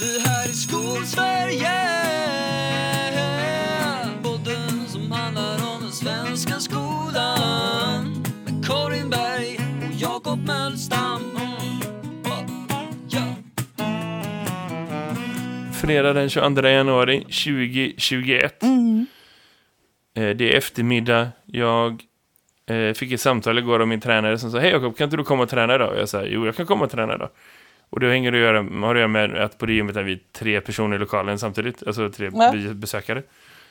[0.00, 1.70] Det här är Skolsverige
[4.22, 9.58] Podden som handlar om den svenska skolan Med Karin Berg
[9.88, 11.20] och Jakob Mölstam.
[15.80, 18.62] Fredag den 22 januari 2021.
[18.62, 18.68] Eh,
[20.14, 21.28] Det är eftermiddag.
[21.46, 22.02] Jag
[22.66, 25.24] eh, fick ett samtal igår av min tränare som sa Hej Jakob, kan inte du
[25.24, 25.92] komma och träna idag?
[25.92, 27.30] Och jag sa jo, jag kan komma och träna idag.
[27.90, 30.18] Och det hänger att göra, har att göra med att på det gymmet är vi
[30.32, 31.86] tre personer i lokalen samtidigt.
[31.86, 32.52] Alltså tre Ja.
[32.74, 33.22] besökare.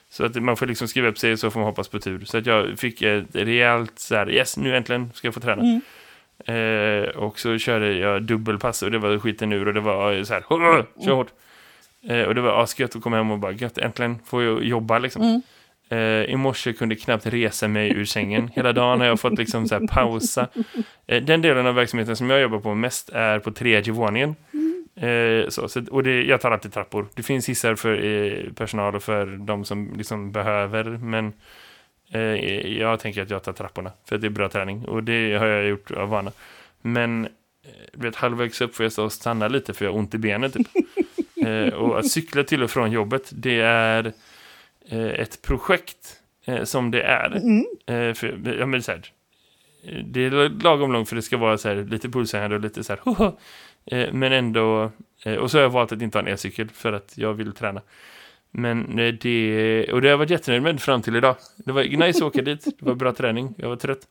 [0.10, 2.26] Så att man får liksom skriva upp sig så får man hoppas på tur.
[2.26, 5.82] Så att jag fick ett rejält så här, yes, nu äntligen ska jag få träna.
[6.46, 10.34] Eh, och så körde jag dubbelpass och det var skiten ur och det var så
[10.34, 11.28] här, "Åh, kör hårt.
[12.10, 15.00] Eh, och det var asgött att komma hem och bara, gött, äntligen får jag jobba
[15.00, 15.42] liksom.
[15.90, 18.50] Eh, I morse kunde jag knappt resa mig ur sängen.
[18.56, 20.48] Hela dagen har jag fått liksom så här pausa.
[21.08, 24.36] Eh, den delen av verksamheten som jag jobbar på mest är på tredje våningen.
[24.96, 27.08] Eh, så, så, och det, jag tar alltid trappor.
[27.14, 30.84] Det finns hissar för eh, personal och för de som liksom behöver.
[30.84, 31.34] Men
[32.12, 32.22] eh,
[32.78, 33.92] jag tänker att jag tar trapporna.
[34.06, 34.86] För att det är bra träning.
[34.86, 36.32] Och det har jag gjort av vana.
[36.82, 37.30] Men eh,
[37.94, 40.52] vet, halvvägs upp får jag stå och stanna lite för jag har ont i benen
[40.52, 40.68] typ.
[41.74, 44.14] och att cykla till och från jobbet, det är
[44.98, 47.36] ett projekt eh, som det är.
[47.86, 49.02] Eh, för, ja, men så här,
[49.84, 52.84] eh, det är lagom långt för det ska vara så här, lite pulshöjande och lite
[52.84, 53.38] så här, hoho,
[53.86, 54.92] eh, men ändå,
[55.26, 57.52] eh, och så har jag valt att inte ha en elcykel för att jag vill
[57.52, 57.82] träna.
[58.52, 61.36] Men eh, det, och det har jag varit jättenöjd med fram till idag.
[61.58, 64.08] Det var nice att åka dit, det var bra träning, jag var trött.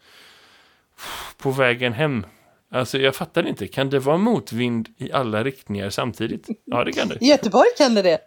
[1.38, 2.26] På vägen hem,
[2.70, 6.48] alltså jag fattar inte, kan det vara motvind i alla riktningar samtidigt?
[6.64, 7.18] Ja, det kan det.
[7.20, 8.18] I Göteborg kan det det.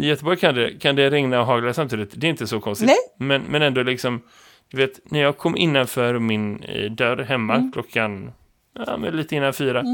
[0.00, 2.12] I Göteborg kan det, kan det regna och hagla samtidigt.
[2.20, 2.86] Det är inte så konstigt.
[2.86, 3.28] Nej.
[3.28, 4.20] Men, men ändå liksom,
[4.70, 7.72] du vet, när jag kom innanför min eh, dörr hemma Mm.
[7.72, 8.32] klockan,
[8.86, 9.84] ja, men lite innan fyra,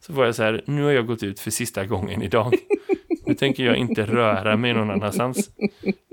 [0.00, 2.54] så var jag så här, nu har jag gått ut för sista gången idag.
[3.26, 5.50] nu tänker jag inte röra mig någon annanstans.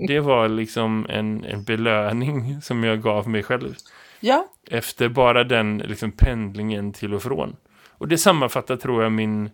[0.07, 3.75] Det var liksom en, en belöning som jag gav mig själv.
[4.19, 7.55] Ja, Efter bara den liksom, pendlingen till och från.
[7.97, 9.49] Och det sammanfattar tror jag min,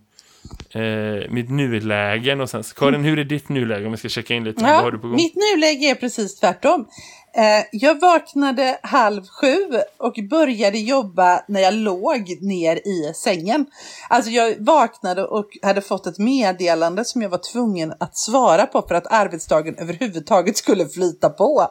[0.69, 2.73] eh, mitt nuläge någonstans.
[2.73, 4.63] Karin, hur är ditt nuläge om vi ska checka in lite?
[4.63, 5.15] Ja du på gång?
[5.15, 6.87] mitt nuläge är precis tvärtom.
[7.33, 9.57] Eh, jag vaknade halv sju
[9.97, 13.65] och började jobba när jag låg ner i sängen.
[14.09, 18.81] Alltså jag vaknade och hade fått ett meddelande som jag var tvungen att svara på
[18.81, 21.67] för att arbetsdagen överhuvudtaget skulle flyta på.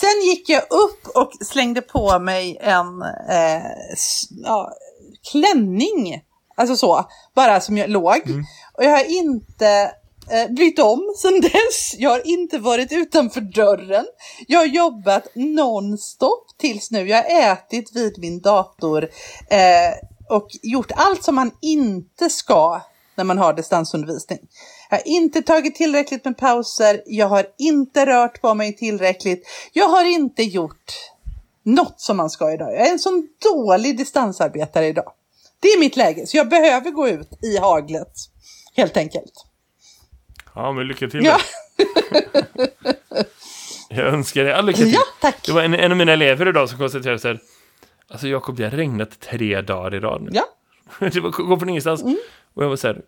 [0.00, 3.62] Sen gick jag upp och slängde på mig en eh,
[4.44, 4.72] ja,
[5.32, 6.22] klänning.
[6.54, 7.04] Alltså så,
[7.34, 8.20] bara som jag låg.
[8.72, 9.92] Och jag har inte
[10.30, 11.94] eh, brytt om sedan dess.
[11.98, 14.06] Jag har inte varit utanför dörren.
[14.46, 17.08] Jag har jobbat nonstop tills nu.
[17.08, 19.08] Jag har ätit vid min dator
[19.50, 22.80] eh, och gjort allt som man inte ska
[23.14, 24.38] när man har distansundervisning.
[24.90, 27.02] Jag har inte tagit tillräckligt med pauser.
[27.06, 29.46] Jag har inte rört på mig tillräckligt.
[29.72, 30.92] Jag har inte gjort
[31.62, 32.72] något som man ska idag.
[32.72, 35.12] Jag är en sån dålig distansarbetare idag.
[35.64, 38.12] Det är mitt läge, så jag behöver gå ut i haglet.
[38.76, 39.32] Helt enkelt.
[40.54, 41.24] Ja, men lycka till.
[41.24, 41.38] Ja,
[43.88, 44.92] Jag önskar dig all lycka till.
[44.92, 45.46] ja tack.
[45.46, 47.40] Det var en, en av mina elever idag som konstaterade så här.
[48.08, 50.30] Alltså Jakob, det har regnat tre dagar i rad nu.
[50.32, 50.44] Ja,
[51.08, 52.02] det var, kom från ingenstans.
[52.54, 53.02] Och jag var så här.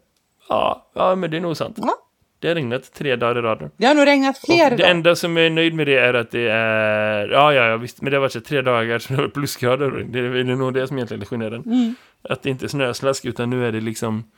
[0.49, 1.77] Ja, ja, men det är nog sant.
[1.81, 1.99] ja.
[2.47, 3.71] Det har regnat tre dagar i rad.
[3.77, 6.15] Det har nog regnat fler Och det enda som jag är nöjd med det är
[6.15, 7.29] att det är...
[7.29, 8.03] Ja, ja, ja visst.
[8.03, 9.91] Men det har varit så tre dagar som det varit plusgrader.
[9.91, 11.63] Det är, det är nog det som egentligen är skillnaden.
[11.67, 11.95] Mm.
[12.23, 14.31] Att det inte är snöslask, utan nu är det liksom...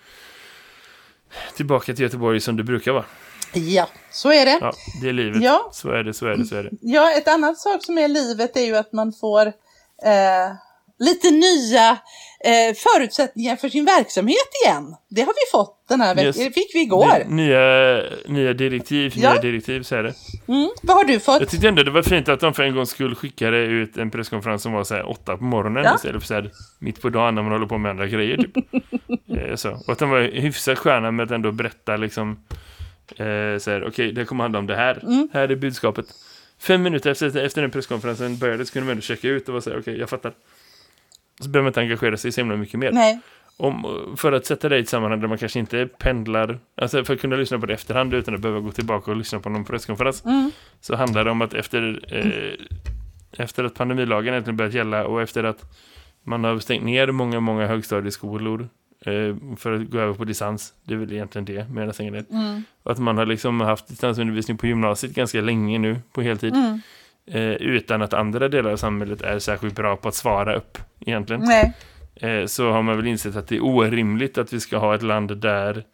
[1.57, 3.05] Tillbaka till Göteborg som det brukar vara.
[3.53, 4.59] Ja, så är det.
[4.61, 5.43] Ja, det är livet.
[5.43, 5.71] Ja.
[5.73, 6.71] Så är det, så är det, så är det.
[6.81, 10.53] Ja, ett annat sak som är livet är ju att man får eh,
[10.99, 11.99] lite nya
[12.45, 14.95] eh, förutsättningar för sin verksamhet igen.
[15.09, 16.33] Det har vi fått den här veckan.
[16.37, 17.07] Det fick vi igår.
[17.19, 19.33] Det- Nya, nya direktiv, Ja.
[19.33, 20.15] nya direktiv, är det.
[20.49, 20.71] Mm.
[20.83, 21.41] Vad har du fått?
[21.41, 24.11] Jag tyckte ändå det var fint att de för en gång skulle skickade ut en
[24.11, 25.95] presskonferens som var så här åtta på morgonen Ja.
[25.95, 28.57] istället för så här mitt på dagen när man håller på med andra grejer typ.
[29.51, 29.71] eh, så.
[29.71, 32.45] Och att de var hyfsat sköna med att ändå berätta liksom
[33.17, 35.01] eh, så här, okej, det kommer handla om det här.
[35.03, 35.29] Mm.
[35.33, 36.07] Här är budskapet.
[36.61, 39.63] Fem minuter efter, efter den presskonferensen började så kunde man ändå checka ut och vara
[39.63, 40.33] så här, okej, jag fattar.
[41.41, 42.93] Så behöver man inte engagera sig så himla mycket mer.
[42.93, 43.21] Nej.
[43.57, 43.87] Om,
[44.17, 47.21] för att sätta det i ett sammanhang där man kanske inte pendlar, alltså för att
[47.21, 50.25] kunna lyssna på det efterhand utan att behöva gå tillbaka och lyssna på någon presskonferens,
[50.25, 50.51] Mm.
[50.81, 52.67] så handlar det om att efter, eh,
[53.45, 55.65] efter att pandemilagen äntligen börjat gälla och efter att
[56.25, 58.69] man har stängt ner många, många högstadieskolor
[59.07, 62.25] eh, för att gå över på distans, det är väl egentligen det med ner.
[62.31, 62.63] Mm.
[62.83, 66.81] Att man har liksom haft distansundervisning på gymnasiet ganska länge nu, på heltid, Mm.
[67.31, 71.43] Eh, utan att andra delar av samhället är särskilt bra på att svara upp egentligen
[71.45, 71.73] Nej.
[72.15, 75.03] eh, så har man väl insett att det är orimligt att vi ska ha ett
[75.03, 75.85] land där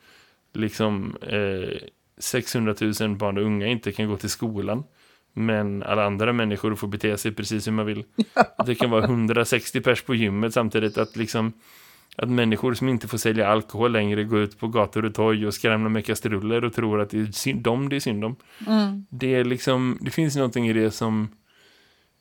[0.54, 1.78] liksom eh,
[2.18, 4.84] 600 000 barn och unga inte kan gå till skolan.
[5.32, 8.04] Men alla andra människor får bete sig precis hur man vill.
[8.56, 11.52] Att det kan vara 160 pers på gymmet samtidigt att liksom
[12.16, 15.54] att människor som inte får sälja alkohol längre går ut på gator och torg och
[15.54, 18.36] skrämmer med kastruller och tror att det är synd, dem det är synd om.
[18.66, 19.06] Mm.
[19.10, 21.28] Det är liksom, det finns någonting i det som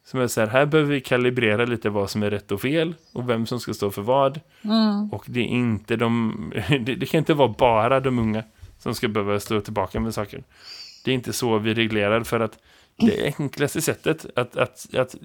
[0.06, 2.95] som är så här, här behöver vi kalibrera lite vad som är rätt och fel
[3.13, 4.40] och vem som ska stå för vad.
[4.62, 5.10] Mm.
[5.12, 8.44] Och det är inte de, det, det kan inte vara bara de unga
[8.80, 10.44] som ska behöva stå tillbaka med saker.
[11.06, 12.60] Det är inte så vi reglerar för att
[12.98, 15.16] det enklaste sättet att, att, att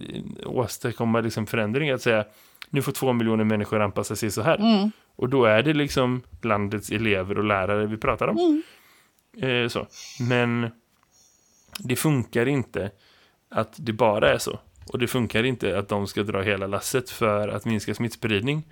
[0.44, 2.24] åstadkomma liksom förändring är att säga
[2.70, 4.56] nu får två miljoner människor anpassa sig så här.
[4.56, 4.90] Mm.
[5.16, 8.62] Och då är det liksom landets elever och lärare vi pratar om.
[9.40, 9.86] Eh, så.
[10.20, 10.70] Men
[11.78, 12.90] det funkar inte
[13.48, 14.58] att det bara är så.
[14.92, 18.62] Och det funkar inte att de ska dra hela lasset för att minska smittspridning.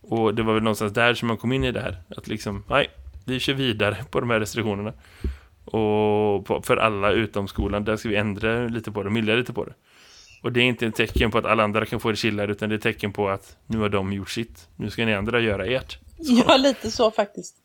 [0.00, 1.96] Och det var väl någonstans där som man kom in i det här.
[2.16, 2.90] Att liksom, nej,
[3.24, 4.92] vi kör vidare på de här restriktionerna.
[5.74, 9.64] Och för alla utom skolan, där ska vi ändra lite på det, mildra lite på
[9.64, 9.72] det.
[10.42, 12.68] Och det är inte ett tecken på att alla andra kan få det chillare, utan
[12.68, 14.68] det är ett tecken på att nu har de gjort sitt.
[14.76, 15.98] Nu ska ni andra göra ert.
[16.18, 17.56] Ja, lite så faktiskt.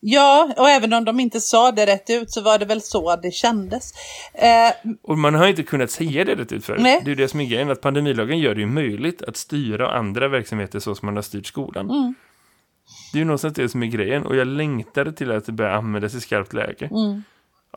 [0.00, 3.16] Ja, och även om de inte sa det rätt ut så var det väl så
[3.16, 3.92] det kändes.
[4.34, 6.80] Eh, Och man har inte kunnat säga det rätt ut förut.
[6.82, 7.00] Nej.
[7.04, 9.90] Det är ju det som är grejen, att pandemilagen gör det ju möjligt att styra
[9.90, 11.90] andra verksamheter så som man har styrt skolan.
[11.90, 12.14] Mm.
[13.12, 14.26] Det är ju någonstans det som är grejen.
[14.26, 16.86] Och jag längtar till att det börjar användas i skarpt läge.
[16.86, 17.22] Mm.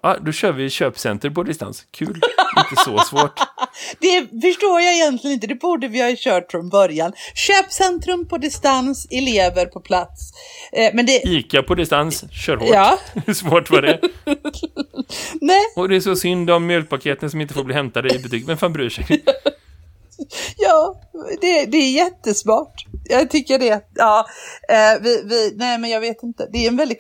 [0.01, 1.85] Ja, då kör vi köpcenter på distans.
[1.91, 2.21] Kul.
[2.57, 3.39] inte så svårt.
[3.99, 7.13] det förstår jag egentligen inte, det borde vi ha kört från början.
[7.35, 10.31] Köpcentrum på distans, elever på plats.
[10.71, 12.69] Eh, men det, Ica på distans, kör hårt.
[12.69, 13.99] ja, Hur svårt var det?
[15.41, 18.43] nej, Och det är så synd om mjölkpaketen som inte får bli hämtade i butik.
[18.47, 19.23] Vem fan bryr sig?
[20.57, 21.01] ja,
[21.41, 22.85] det, det är jättesmart.
[23.09, 23.85] Jag tycker det.
[23.95, 24.25] Ja,
[24.69, 26.97] eh, vi, vi, nej men jag vet inte, det är en väldigt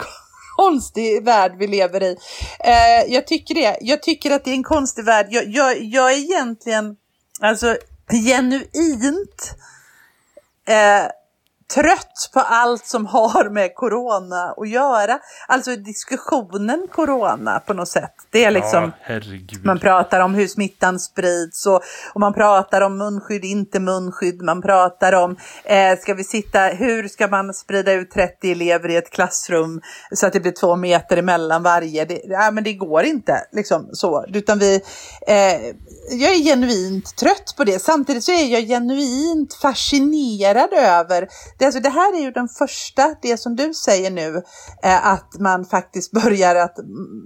[0.59, 2.17] konstig värld vi lever i.
[2.59, 3.77] Eh, jag tycker det.
[3.81, 5.27] Jag tycker att det är en konstig värld.
[5.29, 6.95] Jag, jag, jag är egentligen,
[7.41, 7.77] alltså
[8.25, 9.55] genuint
[10.67, 11.05] eh,
[11.73, 15.19] trött på allt som har med corona att göra.
[15.47, 18.13] Alltså diskussionen corona på något sätt.
[18.29, 18.91] Det är liksom...
[19.07, 19.19] Ja.
[19.63, 21.81] Man pratar om hur smittan sprids och,
[22.13, 24.41] och man pratar om munskydd, inte munskydd.
[24.41, 28.95] Man pratar om, eh, ska vi sitta, hur ska man sprida ut 30 elever i
[28.95, 29.81] ett klassrum
[30.15, 32.05] så att det blir två meter emellan varje?
[32.05, 34.25] Det, ja, men det går inte liksom så.
[34.27, 34.75] Utan vi,
[35.27, 35.35] eh,
[36.11, 37.79] jag är genuint trött på det.
[37.79, 41.27] Samtidigt så är jag genuint fascinerad över,
[41.59, 44.41] det, alltså, det här är ju den första, det som du säger nu,
[44.83, 46.75] eh, att man faktiskt börjar att,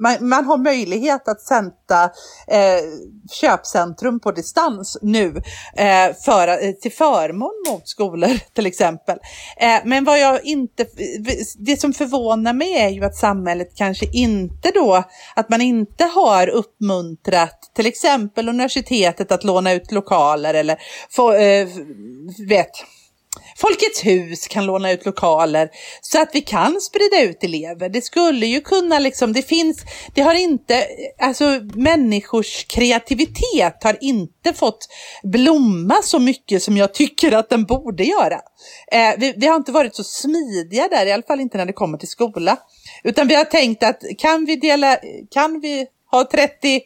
[0.02, 2.04] man, man har möjlighet att sända
[2.48, 2.84] eh,
[3.32, 5.42] köpcentrum på distans nu
[5.78, 9.18] eh, för, eh, till förmån mot skolor till exempel.
[9.58, 10.86] Eh, men vad jag inte,
[11.58, 15.04] det som förvånar mig är ju att samhället kanske inte då,
[15.36, 20.78] att man inte har uppmuntrat till exempel universitetet att låna ut lokaler eller
[21.10, 21.68] få, eh,
[22.50, 22.72] vet,
[23.58, 25.70] Folkets hus kan låna ut lokaler
[26.02, 27.90] så att vi kan sprida ut elever.
[27.90, 30.88] Det skulle ju kunna liksom, det finns, det har inte,
[31.22, 34.88] alltså människors kreativitet har inte fått
[35.24, 38.42] blomma så mycket som jag tycker att den borde göra.
[38.92, 41.74] Eh, vi, vi har inte varit så smidiga där, i alla fall inte när det
[41.74, 42.58] kommer till skola.
[43.04, 44.98] Utan vi har tänkt att kan vi dela,
[45.32, 46.82] kan vi ha 30,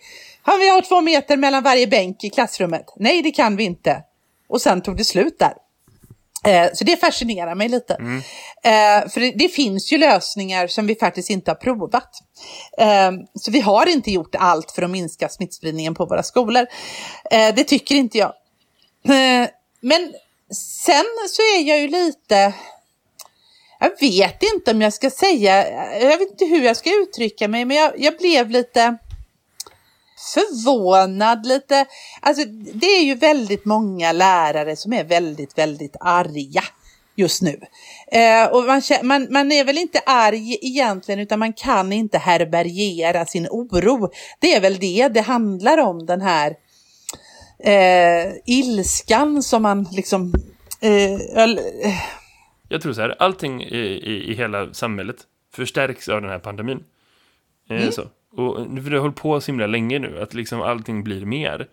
[0.46, 2.86] kan vi ha två meter mellan varje bänk i klassrummet?
[2.96, 4.04] Nej, det kan vi inte.
[4.50, 5.54] Och sen tog det slut där.
[6.48, 7.94] Eh, Så det fascinerar mig lite.
[8.64, 12.10] Eh, För det, det finns ju lösningar som vi faktiskt inte har provat.
[12.78, 16.66] Eh, Så vi har inte gjort allt för att minska smittspridningen på våra skolor.
[17.30, 18.34] Det tycker inte jag.
[19.82, 20.14] Men
[20.84, 22.54] sen så är jag ju lite...
[23.80, 27.66] Jag vet inte om jag ska säga, jag vet inte hur jag ska uttrycka mig,
[27.66, 28.98] men jag, jag blev lite
[30.34, 31.86] förvånad lite.
[32.22, 36.64] Alltså det är ju väldigt många lärare som är väldigt, väldigt arga
[37.16, 37.60] just nu.
[38.12, 43.26] Eh, och man, man, man är väl inte arg egentligen utan man kan inte härbärgera
[43.26, 44.12] sin oro.
[44.40, 46.56] Det är väl det det handlar om den här
[47.60, 50.34] eh, ilskan som man liksom
[50.82, 51.94] eh, öl- eh,
[52.70, 55.16] Jag tror så här, allting i, i, i hela samhället
[55.54, 56.80] förstärks av den här pandemin.
[57.70, 58.02] Eh, så.
[58.38, 61.68] Och för det har hållit på så himla länge nu, att liksom allting blir mer.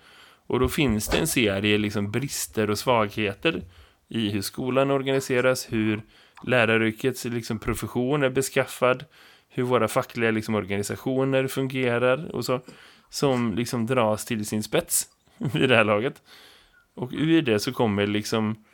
[0.47, 3.63] Och då finns det en serie liksom brister och svagheter
[4.09, 6.03] i hur skolan organiseras, hur
[6.43, 9.05] läraryrkets liksom profession är beskaffad,
[9.49, 12.61] hur våra fackliga liksom organisationer fungerar och så,
[13.11, 15.09] som liksom dras till sin spets
[15.53, 16.23] vid det här laget.
[16.95, 18.65] Och ur det så kommer liksom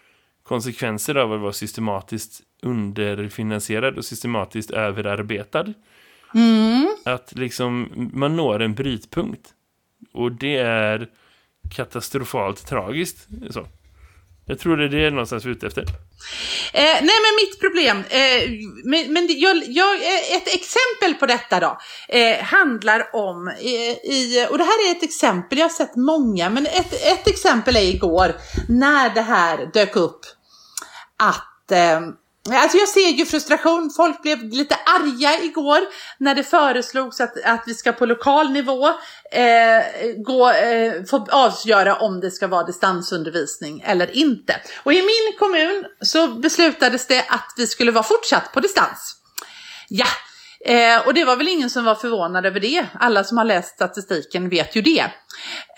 [0.42, 5.75] konsekvenser av att vara systematiskt underfinansierad och systematiskt överarbetad.
[7.05, 9.49] Att liksom man når en brytpunkt.
[10.13, 11.09] Och det är
[11.71, 13.29] katastrofalt tragiskt.
[13.51, 13.67] Så.
[14.51, 15.83] Jag tror det är det någonstans vi är ute efter.
[15.83, 15.89] Eh,
[16.83, 18.51] nej, men mitt problem, eh,
[18.85, 24.47] men, men jag, jag, eh, ett exempel på detta då, eh, handlar om, eh, i,
[24.51, 27.95] och det här är ett exempel, jag har sett många, men ett, ett exempel är
[27.95, 28.37] igår
[28.69, 30.21] när det här dök upp
[31.17, 32.01] att eh,
[32.52, 35.80] Alltså jag ser ju frustration, folk blev lite arga igår
[36.19, 38.88] när det föreslogs att, att vi ska på lokal nivå
[39.33, 39.83] eh,
[40.16, 44.57] gå, eh, få avgöra om det ska vara distansundervisning eller inte.
[44.83, 49.16] Och i min kommun så beslutades det att vi skulle vara fortsatt på distans.
[49.88, 50.07] Ja,
[50.66, 52.87] eh, och det var väl ingen som var förvånad över det.
[53.00, 55.04] Alla som har läst statistiken vet ju det.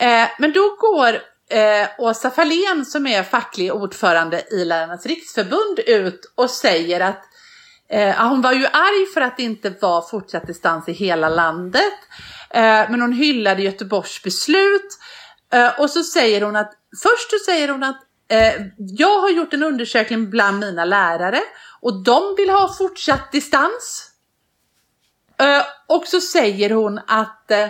[0.00, 6.32] Eh, men då går eh, Åsa Fahlén som är facklig ordförande i Lärarnas riksförbund ut
[6.34, 7.22] och säger att
[7.88, 11.94] eh, hon var ju arg för att det inte var fortsatt distans i hela landet.
[12.50, 14.98] Eh, men hon hyllade Göteborgs beslut.
[15.52, 16.72] Eh, och så säger hon att,
[17.02, 21.40] först så säger hon att eh, jag har gjort en undersökning bland mina lärare
[21.80, 24.08] och de vill ha fortsatt distans.
[25.38, 27.68] Eh, och så säger hon att eh,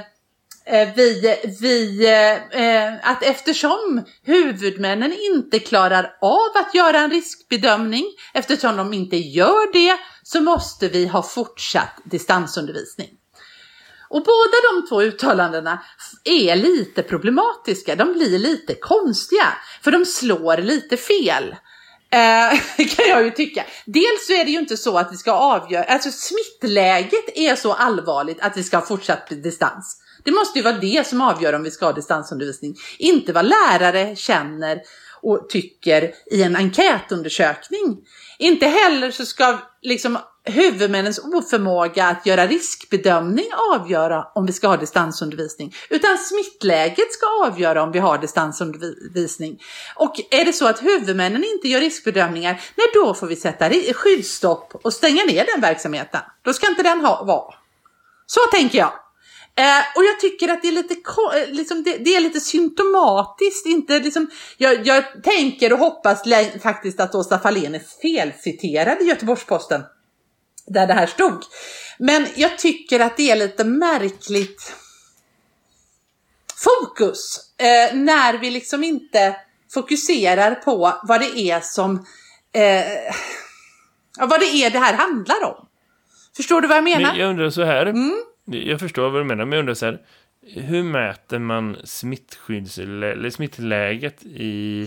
[0.64, 2.06] Eh, vi, vi,
[2.52, 8.04] eh, att eftersom huvudmännen inte klarar av att göra en riskbedömning,
[8.34, 13.08] eftersom de inte gör det, så måste vi ha fortsatt distansundervisning.
[14.08, 15.82] Och båda de två uttalandena
[16.24, 19.46] är lite problematiska, de blir lite konstiga,
[19.82, 21.56] för de slår lite fel.
[22.10, 22.60] Eh,
[22.96, 23.64] kan jag ju tycka.
[23.86, 27.72] Dels så är det ju inte så att vi ska avgöra, alltså smittläget är så
[27.72, 30.01] allvarligt att vi ska ha fortsatt distans.
[30.24, 34.16] Det måste ju vara det som avgör om vi ska ha distansundervisning, inte vad lärare
[34.16, 34.80] känner
[35.22, 37.98] och tycker i en enkätundersökning.
[38.38, 44.76] Inte heller så ska liksom huvudmännens oförmåga att göra riskbedömning avgöra om vi ska ha
[44.76, 49.60] distansundervisning, utan smittläget ska avgöra om vi har distansundervisning.
[49.96, 54.74] Och är det så att huvudmännen inte gör riskbedömningar, nej då får vi sätta skyddsstopp
[54.84, 56.20] och stänga ner den verksamheten.
[56.44, 57.54] Då ska inte den ha, vara.
[58.26, 59.01] Så tänker jag.
[59.54, 63.66] Eh, och jag tycker att det är lite, eh, liksom, det, det, är lite symptomatiskt.
[63.66, 66.22] Inte, liksom, jag, jag tänker och hoppas
[66.62, 69.82] faktiskt att Åsa Fahlén är felciterad i Göteborgs-Posten.
[70.66, 71.42] Där det här stod.
[71.98, 74.74] Men jag tycker att det är lite märkligt
[76.56, 77.40] fokus.
[77.58, 79.36] Eh, när vi liksom inte
[79.74, 82.06] fokuserar på vad det är som
[82.52, 83.14] eh,
[84.18, 85.66] vad det är det här handlar om.
[86.36, 87.10] Förstår du vad jag menar?
[87.10, 87.86] Men jag undrar så här.
[87.86, 88.22] Mm.
[88.44, 89.98] Jag förstår vad du menar, men jag undrar så här.
[90.42, 94.86] Hur mäter man smittskydds eller smittläget i,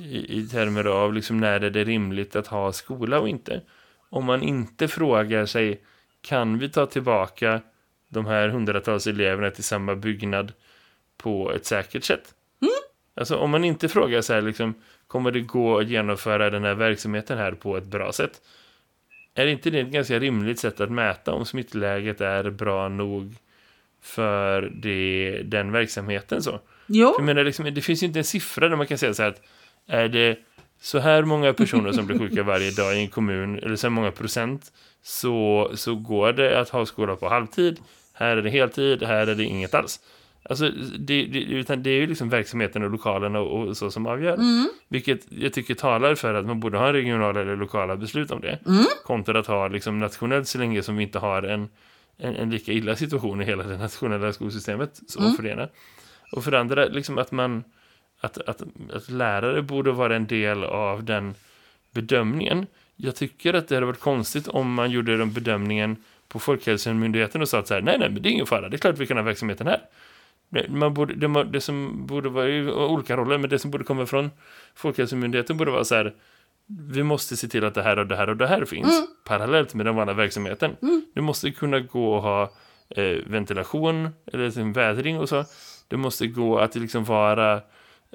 [0.00, 3.62] i, i termer av liksom när är det rimligt att ha skola och inte?
[4.10, 5.80] Om man inte frågar sig,
[6.20, 7.60] kan vi ta tillbaka
[8.08, 10.52] de här hundratals eleverna till samma byggnad
[11.16, 12.34] på ett säkert sätt?
[12.62, 12.72] Mm.
[13.14, 14.74] Alltså om man inte frågar sig, liksom,
[15.06, 18.40] kommer det gå att genomföra den här verksamheten här på ett bra sätt?
[19.34, 23.34] Är inte det ett ganska rimligt sätt att mäta om smittläget är bra nog
[24.02, 26.60] för det, den verksamheten så?
[26.86, 27.12] Jo.
[27.16, 29.30] För menar, liksom, det finns ju inte en siffra där man kan säga så här
[29.30, 29.42] att
[29.86, 30.38] är det
[30.80, 33.92] så här många personer som blir sjuka varje dag i en kommun eller så här
[33.92, 34.72] många procent
[35.02, 37.80] så, så går det att ha skola på halvtid.
[38.12, 40.00] Här är det heltid, här är det inget alls.
[40.52, 44.06] Alltså, det, det, utan det är ju liksom verksamheten och lokalerna och, och så som
[44.06, 44.34] avgör.
[44.34, 44.68] Mm.
[44.88, 48.58] Vilket jag tycker talar för att man borde ha regionala eller lokala beslut om det.
[48.66, 48.84] Mm.
[49.04, 51.68] Kontra att ha liksom nationellt så länge som vi inte har en,
[52.18, 55.00] en, en lika illa situation i hela det nationella skolsystemet.
[55.08, 55.32] Så mm.
[55.32, 55.68] för det ena.
[56.32, 57.64] Och för det andra, liksom att man
[58.20, 61.34] att, att, att lärare borde vara en del av den
[61.90, 62.66] bedömningen.
[62.96, 65.96] Jag tycker att det hade varit konstigt om man gjorde den bedömningen
[66.28, 68.76] på Folkhälsomyndigheten och sa att så här, nej, nej, men det är ingen fara, det
[68.76, 69.80] är klart vi kan ha verksamheten här
[70.68, 74.30] man borde, det, det som borde vara olika roller, men det som borde komma från
[74.74, 76.14] Folkhälsomyndigheten borde vara så här
[76.66, 79.06] vi måste se till att det här och det här och det här finns mm.
[79.24, 80.76] parallellt med den vanliga verksamheten.
[80.82, 81.02] Mm.
[81.14, 82.52] Det måste kunna gå att ha
[82.88, 85.44] eh, ventilation eller liksom vädring och så.
[85.88, 87.60] Det måste gå att liksom vara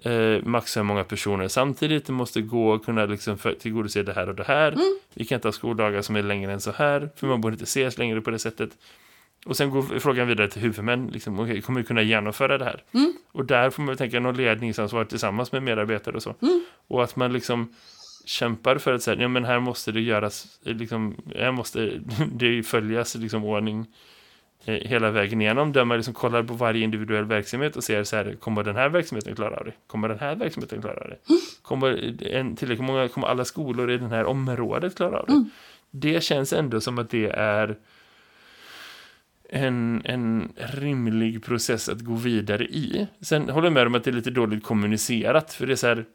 [0.04, 2.06] eh, maxa många personer samtidigt.
[2.06, 4.72] Det måste gå att kunna liksom för, tillgodose det här och det här.
[4.72, 5.00] Mm.
[5.14, 7.64] Vi kan inte ha skoldagar som är längre än så här, för man borde inte
[7.64, 8.70] ses längre på det sättet.
[9.46, 11.08] Och sen går frågan vidare till huvudmän.
[11.08, 12.84] Liksom, okay, kommer vi kunna genomföra det här?
[12.92, 13.14] Mm.
[13.32, 16.36] Och där får man tänka någon ledningsansvar tillsammans med medarbetare och så.
[16.42, 16.62] Mm.
[16.88, 17.74] Och att man liksom
[18.26, 21.92] kämpar för att säga, ja men här måste det göras, liksom, här måste
[22.32, 23.86] det följas liksom ordning
[24.66, 25.74] eh, hela vägen igenom.
[25.74, 28.90] Där man liksom kollar på varje individuell verksamhet och ser så här, kommer den här
[28.90, 29.74] verksamheten klara av det?
[29.88, 31.18] Kommer den här verksamheten klara av det?
[31.30, 31.42] Mm.
[31.62, 35.34] Kommer, en, tillräckligt många, kommer alla skolor i det här området klara av det?
[35.34, 35.50] Mm.
[35.92, 37.78] Det känns ändå som att det är
[39.50, 43.08] en, en rimlig process att gå vidare i.
[43.22, 45.88] Sen håller jag med om att det är lite dåligt kommunicerat, för det är så
[45.88, 46.06] här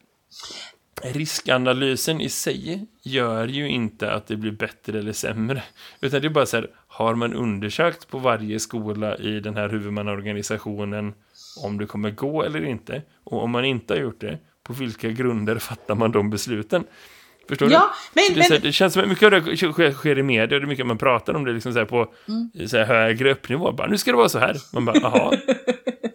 [1.02, 5.62] riskanalysen i sig gör ju inte att det blir bättre eller sämre.
[6.00, 9.68] Utan det är bara så här, har man undersökt på varje skola i den här
[9.68, 11.14] huvudmannaorganisationen
[11.64, 13.02] om det kommer gå eller inte?
[13.24, 16.84] Och om man inte har gjort det, på vilka grunder fattar man de besluten?
[17.48, 18.20] Förstår Ja, du?
[18.22, 20.60] men, det, men, det känns som att mycket av det sker, sker i media och
[20.60, 22.68] det är mycket man pratar om det liksom så här på Mm.
[22.68, 23.72] så högre uppnivå.
[23.72, 24.56] Bara, nu ska det vara så här.
[24.72, 25.32] Man bara, jaha.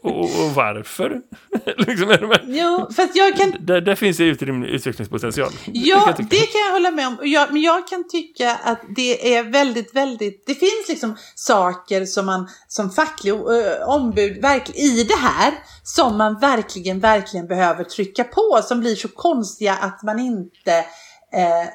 [0.04, 1.22] och, och, varför?
[1.78, 5.50] liksom, är det jo, för att jag kan Där, där finns det utrymme, utvecklingspotential.
[5.52, 6.28] Det kan Ja, jag tycka.
[6.30, 7.18] det kan jag hålla med om.
[7.22, 10.44] Jag, men jag kan tycka att det är väldigt, väldigt...
[10.48, 15.54] Det finns liksom saker som man som facklig eh, ombud verkligen, i det här
[15.84, 18.60] som man verkligen, verkligen behöver trycka på.
[18.64, 20.86] Som blir så konstiga att man inte
[21.34, 21.70] eh,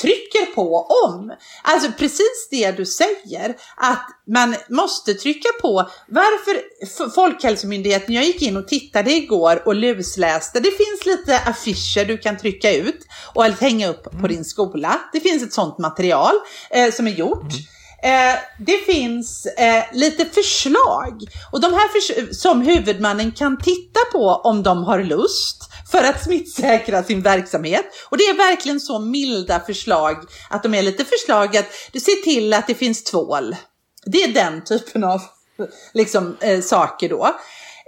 [0.00, 1.32] trycker på om.
[1.62, 5.88] Alltså precis det du säger, att man måste trycka på.
[6.08, 6.62] Varför
[7.14, 10.60] Folkhälsomyndigheten, jag gick in och tittade igår och lusläste.
[10.60, 15.00] Det finns lite affischer du kan trycka ut och hänga upp på din skola.
[15.12, 16.34] Det finns ett sånt material
[16.70, 17.52] eh, som är gjort.
[18.02, 24.28] Eh, det finns eh, lite förslag och de här förs- som huvudmannen kan titta på
[24.44, 27.84] om de har lust för att smittsäkra sin verksamhet.
[28.10, 30.16] Och det är verkligen så milda förslag
[30.50, 33.56] att de är lite förslag att du ser till att det finns tvål.
[34.06, 35.20] Det är den typen av
[35.94, 37.24] liksom, eh, saker då.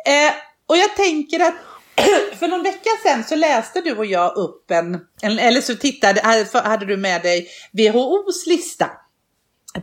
[0.07, 0.33] Eh,
[0.69, 1.55] och jag tänker att
[2.39, 6.21] för någon vecka sedan så läste du och jag upp en, en eller så tittade,
[6.25, 8.91] hade- hade du med dig WHOs lista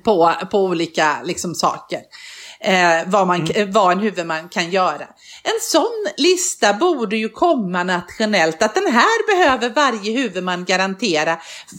[0.03, 2.00] på, på olika liksom, saker.
[2.63, 5.07] Eh, vad, man, vad en huvudman kan göra.
[5.43, 11.38] En sån lista borde ju komma nationellt att den här behöver varje huvudman garantera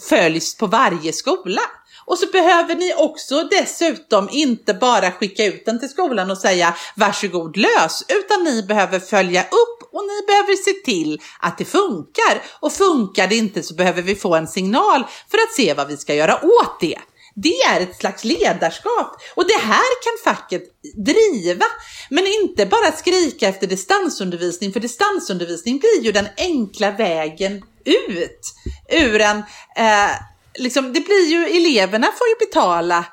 [0.09, 1.63] följs på varje skola.
[2.05, 6.75] Och så behöver ni också dessutom inte bara skicka ut den till skolan och säga
[6.97, 12.43] varsågod lös, utan ni behöver följa upp och ni behöver se till att det funkar.
[12.61, 15.97] Och funkar det inte så behöver vi få en signal för att se vad vi
[15.97, 16.99] ska göra åt det.
[17.35, 20.63] Det är ett slags ledarskap och det här kan facket
[20.97, 21.65] driva.
[22.11, 28.55] Men inte bara skrika efter distansundervisning, för distansundervisning blir ju den enkla vägen ut
[28.89, 29.37] ur en,
[29.77, 30.11] eh,
[30.59, 33.07] liksom, det blir ju, eleverna får ju betala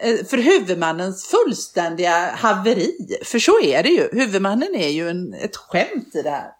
[0.00, 3.18] eh, för huvudmannens fullständiga haveri.
[3.24, 4.08] För så är det ju.
[4.12, 6.50] Huvudmannen är ju en, ett skämt i det här.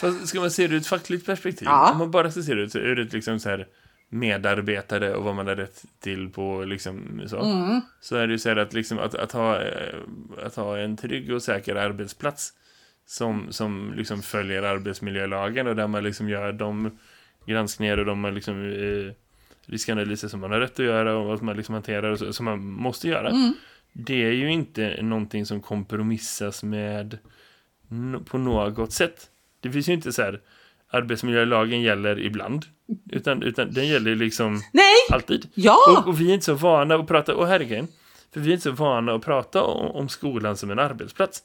[0.00, 1.68] Fast ska man se det ur ett fackligt perspektiv?
[1.68, 1.90] Ja.
[1.92, 3.66] Om man bara ska se det ur ett liksom så här
[4.08, 7.40] medarbetare och vad man har rätt till på liksom så.
[7.40, 7.80] Mm.
[8.00, 9.94] Så är det ju så här att, liksom, att, att, ha, eh,
[10.42, 12.52] att ha en trygg och säker arbetsplats
[13.06, 16.98] som, som liksom följer arbetsmiljölagen och där man liksom gör de
[17.46, 19.12] granskningar och de liksom, eh,
[19.66, 22.44] riskanalyser som man har rätt att göra och vad man liksom hanterar och så, som
[22.44, 23.30] man måste göra.
[23.30, 23.52] Mm.
[23.92, 27.18] Det är ju inte någonting som kompromissas med
[28.24, 29.30] på något sätt.
[29.60, 30.40] Det finns ju inte så här
[30.90, 32.66] arbetsmiljölagen gäller ibland
[33.12, 35.48] utan, utan den gäller liksom Nej, alltid.
[35.54, 35.76] ja!
[35.98, 37.88] Och, och vi är inte så vana att prata, och grejen,
[38.32, 41.42] för vi är inte så vana att prata om, om skolan som en arbetsplats.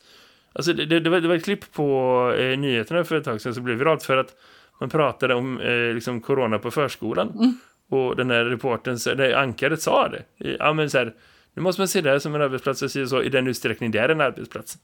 [0.54, 3.42] Alltså det, det, det, var, det var ett klipp på eh, nyheterna för ett tag
[3.42, 4.36] sedan som blev viralt för att
[4.80, 7.58] man pratade om eh, liksom corona på förskolan.
[7.90, 10.24] Och den här reporten, det ankaret sa det.
[10.60, 11.14] Ja men så här,
[11.54, 14.00] nu måste man se det här som en arbetsplats och så, i den utsträckning det
[14.00, 14.78] är en arbetsplats.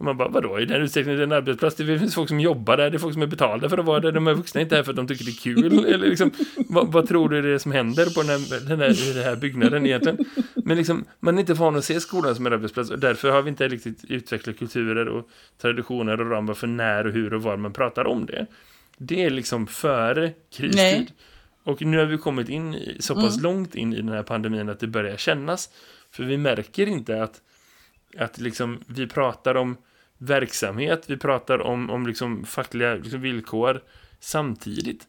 [0.00, 1.76] Och man bara, vadå, i den utsträckning det är en arbetsplats?
[1.76, 4.00] Det finns folk som jobbar där, det är folk som är betalda för att vara
[4.00, 5.84] där, de är vuxna inte här för att de tycker det är kul.
[5.94, 9.14] Eller liksom, vad, vad tror du det är som händer på den här, den här,
[9.14, 10.18] den här byggnaden egentligen?
[10.54, 13.42] Men liksom, man är inte van att se skolan som en arbetsplats och därför har
[13.42, 15.28] vi inte riktigt utvecklat kulturer och
[15.60, 18.46] traditioner och ramar för när och hur och var man pratar om det.
[18.98, 20.76] Det är liksom före kristid.
[20.76, 21.08] Nej.
[21.64, 24.68] Och nu har vi kommit in i, så pass långt in i den här pandemin
[24.68, 25.70] att det börjar kännas.
[26.10, 27.40] För vi märker inte att,
[28.18, 29.76] att liksom, vi pratar om
[30.22, 33.80] verksamhet, vi pratar om, om liksom fackliga liksom villkor
[34.20, 35.06] samtidigt.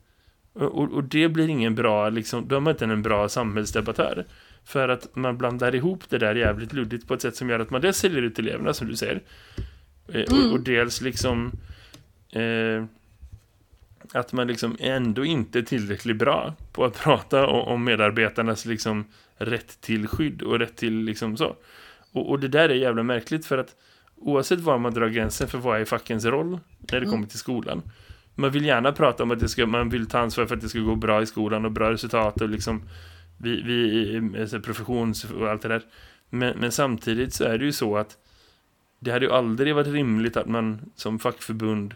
[0.54, 4.26] Och, och, det blir ingen bra, liksom, då är man inte en bra samhällsdebattör.
[4.66, 7.70] För att man blandar ihop det där jävligt luddigt på ett sätt som gör att
[7.70, 9.22] man dels säljer ut eleverna som du säger.
[10.08, 11.52] Eh, Och, och dels liksom
[12.30, 12.86] eh,
[14.14, 19.06] att man liksom ändå inte är tillräckligt bra på att prata om, om medarbetarnas liksom
[19.38, 21.56] rätt till skydd och rätt till liksom så.
[22.12, 23.76] Och, och det där är jävla märkligt för att
[24.22, 26.60] oavsett var man drar gränsen för vad är fackens roll
[26.92, 27.82] när det kommer till skolan.
[28.36, 30.70] Man vill gärna prata om att det ska, man vill ta ansvar för att det
[30.70, 32.90] ska gå bra i skolan och bra resultat och liksom
[33.38, 35.82] vi, vi alltså professions och allt det där.
[36.30, 38.18] Men, men samtidigt så är det ju så att
[39.00, 41.96] det hade ju aldrig varit rimligt att man som fackförbund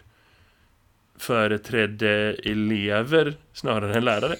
[1.18, 4.36] företrädde elever snarare än lärare.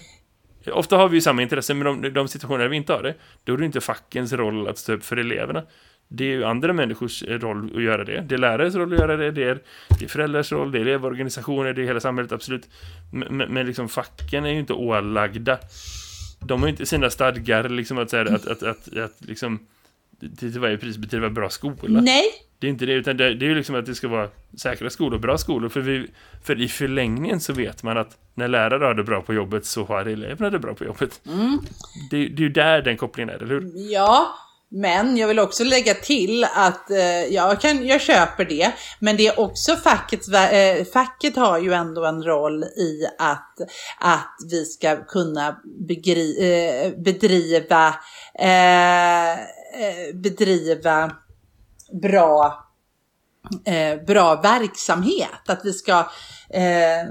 [0.72, 3.16] Ofta har vi ju samma intresse, men de, de situationer där vi inte har det,
[3.44, 5.64] då är det inte fackens roll att stå upp för eleverna.
[6.08, 8.22] Det är ju andra människors roll att göra det.
[8.22, 9.60] Det är lärares roll att göra det, det är,
[10.00, 12.70] det är föräldrars roll, det är elevorganisationer, det är hela samhället, absolut.
[13.12, 15.58] Men, men, liksom facken är ju inte ålagda.
[16.40, 19.60] De har ju inte sina stadgar liksom att säga att, att, att, att liksom
[20.40, 22.02] till varje pris bedriva bra skola.
[22.02, 22.24] Nej,
[22.60, 24.90] Det är inte det, utan det, det är ju liksom att det ska vara säkra
[24.90, 25.70] skolor, bra skolor.
[25.70, 26.08] För, vi,
[26.44, 29.86] för i förlängningen så vet man att när lärare har det bra på jobbet så
[29.86, 31.22] har eleverna det bra på jobbet.
[32.12, 33.72] Det, det är ju där den kopplingen är, eller hur?
[33.92, 34.36] Ja,
[34.72, 39.28] men jag vill också lägga till att eh, jag, kan, jag köper det, men det
[39.28, 43.56] är också fackets, eh, facket har ju ändå en roll i att,
[44.00, 47.96] att vi ska kunna begri, eh, bedriva,
[48.40, 51.12] eh, eh bedriva
[52.02, 52.66] bra,
[53.66, 55.50] eh, bra verksamhet.
[55.50, 56.00] Att vi ska
[56.50, 57.06] eh,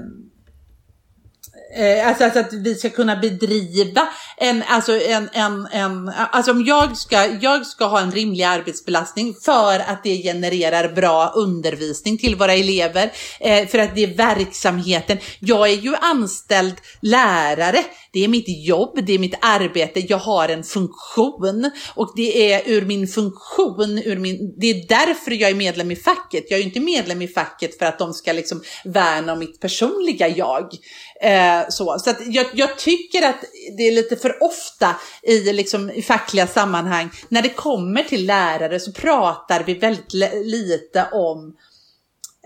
[1.73, 6.65] eh, alltså, alltså att vi ska kunna bedriva en, alltså en, en, en, alltså om
[6.65, 12.35] jag ska, jag ska ha en rimlig arbetsbelastning för att det genererar bra undervisning till
[12.35, 15.17] våra elever, eh, för att det är verksamheten.
[15.39, 17.83] Jag är ju anställd lärare,
[18.15, 22.61] det är mitt jobb, det är mitt arbete, jag har en funktion och det är
[22.65, 26.43] ur min funktion, ur min, det är därför jag är medlem i facket.
[26.49, 29.59] Jag är ju inte medlem i facket för att de ska liksom värna om mitt
[29.59, 30.73] personliga jag.
[31.21, 33.43] Eh, så så att jag, jag tycker att
[33.77, 38.79] det är lite för ofta i, liksom, i fackliga sammanhang, när det kommer till lärare
[38.79, 41.55] så pratar vi väldigt lite om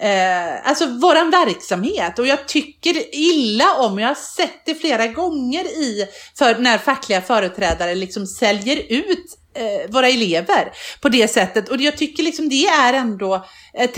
[0.02, 5.66] Eh, alltså våran verksamhet och jag tycker illa om, jag har sett det flera gånger
[5.66, 6.08] i,
[6.38, 11.70] för när fackliga företrädare liksom säljer ut eh, våra elever på det sättet.
[11.70, 13.90] Och jag tycker liksom det är ändå, eh,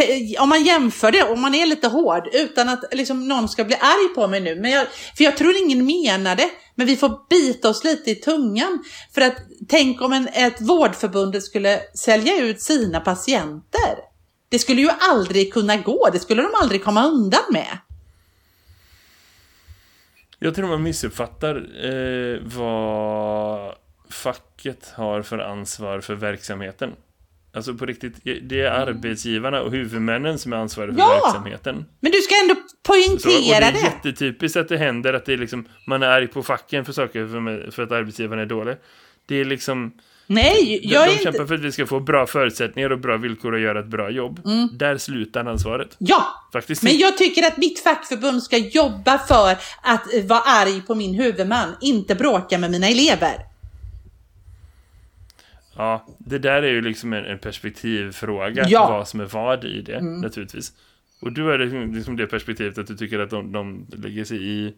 [0.41, 3.75] om man jämför det, om man är lite hård, utan att liksom någon ska bli
[3.75, 4.87] arg på mig nu, men jag,
[5.17, 8.83] för jag tror ingen menar det, men vi får bita oss lite i tungan.
[9.13, 9.35] För att
[9.69, 14.10] tänk om en, ett vårdförbund skulle sälja ut sina patienter.
[14.51, 17.77] Det skulle ju aldrig kunna gå, det skulle de aldrig komma undan med.
[20.39, 23.75] Jag tror man missuppfattar eh, vad
[24.09, 26.91] facket har för ansvar för verksamheten.
[27.53, 31.15] Alltså på riktigt, det är arbetsgivarna och huvudmännen som är ansvariga för Mm.
[31.15, 31.25] Ja!
[31.25, 31.85] verksamheten.
[31.99, 33.79] Men du ska ändå Så, och poängtera det är det.
[33.79, 37.27] jättetypiskt att det händer att det är liksom, man är arg på facken för saker
[37.27, 38.75] för, för att arbetsgivaren är dålig.
[39.25, 39.91] Det är liksom,
[40.27, 41.47] Nej, de, jag de är kämpar inte...
[41.47, 44.39] för att vi ska få bra förutsättningar och bra villkor att göra ett bra jobb.
[44.73, 45.95] Där slutar ansvaret.
[45.97, 46.83] Ja, Faktiskt.
[46.83, 46.93] Mm.
[46.93, 51.13] men jag tycker att mitt fackförbund ska jobba för att eh, vara arg på min
[51.13, 53.35] huvudman, inte bråka med mina elever.
[55.75, 58.89] Ja, det där är ju liksom en, en perspektivfråga, Ja.
[58.89, 60.73] vad som är vad i det, naturligtvis.
[61.21, 64.43] Och du är liksom, liksom det perspektivet att du tycker att de, de lägger sig
[64.47, 64.73] i,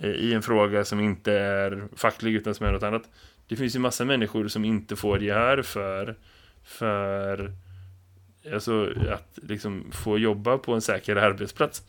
[0.00, 3.02] eh, i en fråga som inte är facklig utan som är något annat.
[3.52, 6.16] Det finns ju massa människor som inte får gehör för,
[6.64, 7.52] för
[8.52, 11.82] alltså att liksom få jobba på en säker arbetsplats.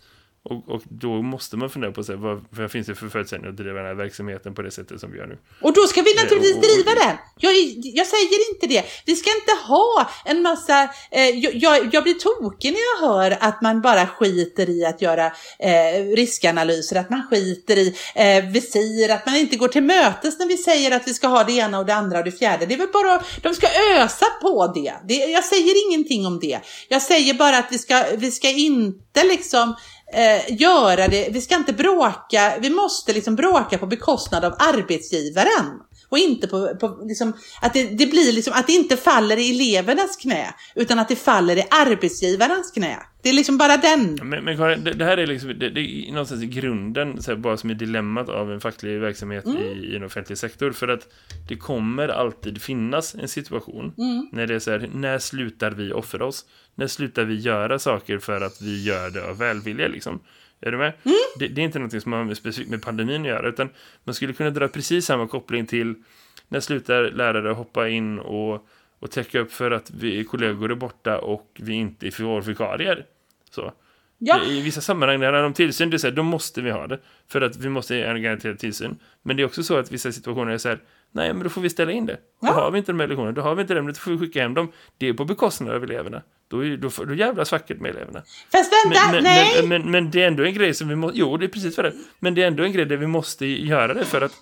[0.50, 3.58] Och, och då måste man fundera på sig, vad, vad finns det för förutsättningar att
[3.58, 5.38] driva den här verksamheten på det sättet som vi gör nu?
[5.62, 7.18] Och då ska vi naturligtvis och- och- driva den.
[7.40, 7.54] Jag,
[8.00, 8.84] jag säger inte det.
[9.06, 10.84] Vi ska inte ha en massa...
[11.12, 15.02] Eh, jag, jag, jag blir tokig när jag hör att man bara skiter i att
[15.02, 15.26] göra
[15.60, 20.48] eh, riskanalyser, att man skiter i eh, visir, att man inte går till mötes när
[20.48, 22.66] vi säger att vi ska ha det ena och det andra och det fjärde.
[22.66, 23.24] Det är väl bara...
[23.42, 24.94] De ska ösa på det.
[25.08, 26.60] det jag säger ingenting om det.
[26.88, 29.76] Jag säger bara att vi ska, vi ska inte liksom
[30.14, 35.80] eh, göra det, vi ska inte bråka, vi måste liksom bråka på bekostnad av arbetsgivaren.
[36.10, 39.50] Och inte på, på liksom, att det, det blir liksom, att det inte faller i
[39.50, 42.98] elevernas knä, utan att det faller i arbetsgivarens knä.
[43.24, 44.20] Det är liksom bara den.
[44.24, 47.32] Men, men Karin, det, det här är liksom, det, det är någonstans i grunden, så
[47.32, 50.72] här, bara som är dilemmat av en facklig verksamhet i, i en offentlig sektor.
[50.72, 51.08] För att
[51.50, 53.94] det kommer alltid finnas en situation
[54.32, 56.46] när det är så här, när slutar vi offra oss?
[56.76, 60.20] När slutar vi göra saker för att vi gör det av välvilja liksom?
[60.62, 60.94] Är du med?
[61.40, 63.70] Det, det är inte någonting som har med- specifikt med pandemin att göra, utan
[64.04, 65.96] man skulle kunna dra precis samma koppling till
[66.48, 68.68] när slutar lärare hoppa in och,
[69.00, 73.06] och täcka upp för att vi kollegor är borta och vi inte får vikarier.
[73.56, 73.74] Så.
[74.18, 76.62] Ja, I vissa sammanhang när det handlar om tillsyn, det är så här, då måste
[76.62, 77.00] vi ha det.
[77.28, 78.96] För att vi måste garantera tillsyn.
[79.24, 80.80] Men det är också så att vissa situationer är så här,
[81.12, 82.14] nej men då får vi ställa in det.
[82.42, 82.52] Då Ja.
[82.54, 84.42] har vi inte de här lektionerna, då har vi inte dem, då får vi skicka
[84.42, 84.72] hem dem.
[84.98, 86.22] Det är på bekostnad av eleverna.
[86.48, 88.24] Då, är, då, då jävlas facket med eleverna.
[88.52, 89.68] fast vänta, Men, men, nej.
[89.68, 91.76] men, men, men det är ändå en grej som vi måste, jo det är precis
[91.76, 91.94] för det.
[92.20, 94.34] Men det är ändå en grej där vi måste göra det för att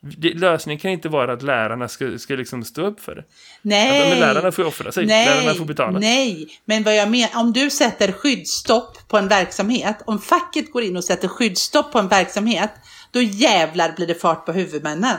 [0.00, 3.24] det, lösningen kan inte vara att lärarna ska, ska liksom stå upp för det.
[3.62, 4.10] nej.
[4.10, 5.98] Men lärarna får ju offra sig, lärarna får betala.
[5.98, 10.82] Nej, men vad jag menar, om du sätter skyddsstopp på en verksamhet, om facket går
[10.82, 12.70] in och sätter skyddsstopp på en verksamhet,
[13.10, 15.16] då jävlar blir det fart på huvudmännen.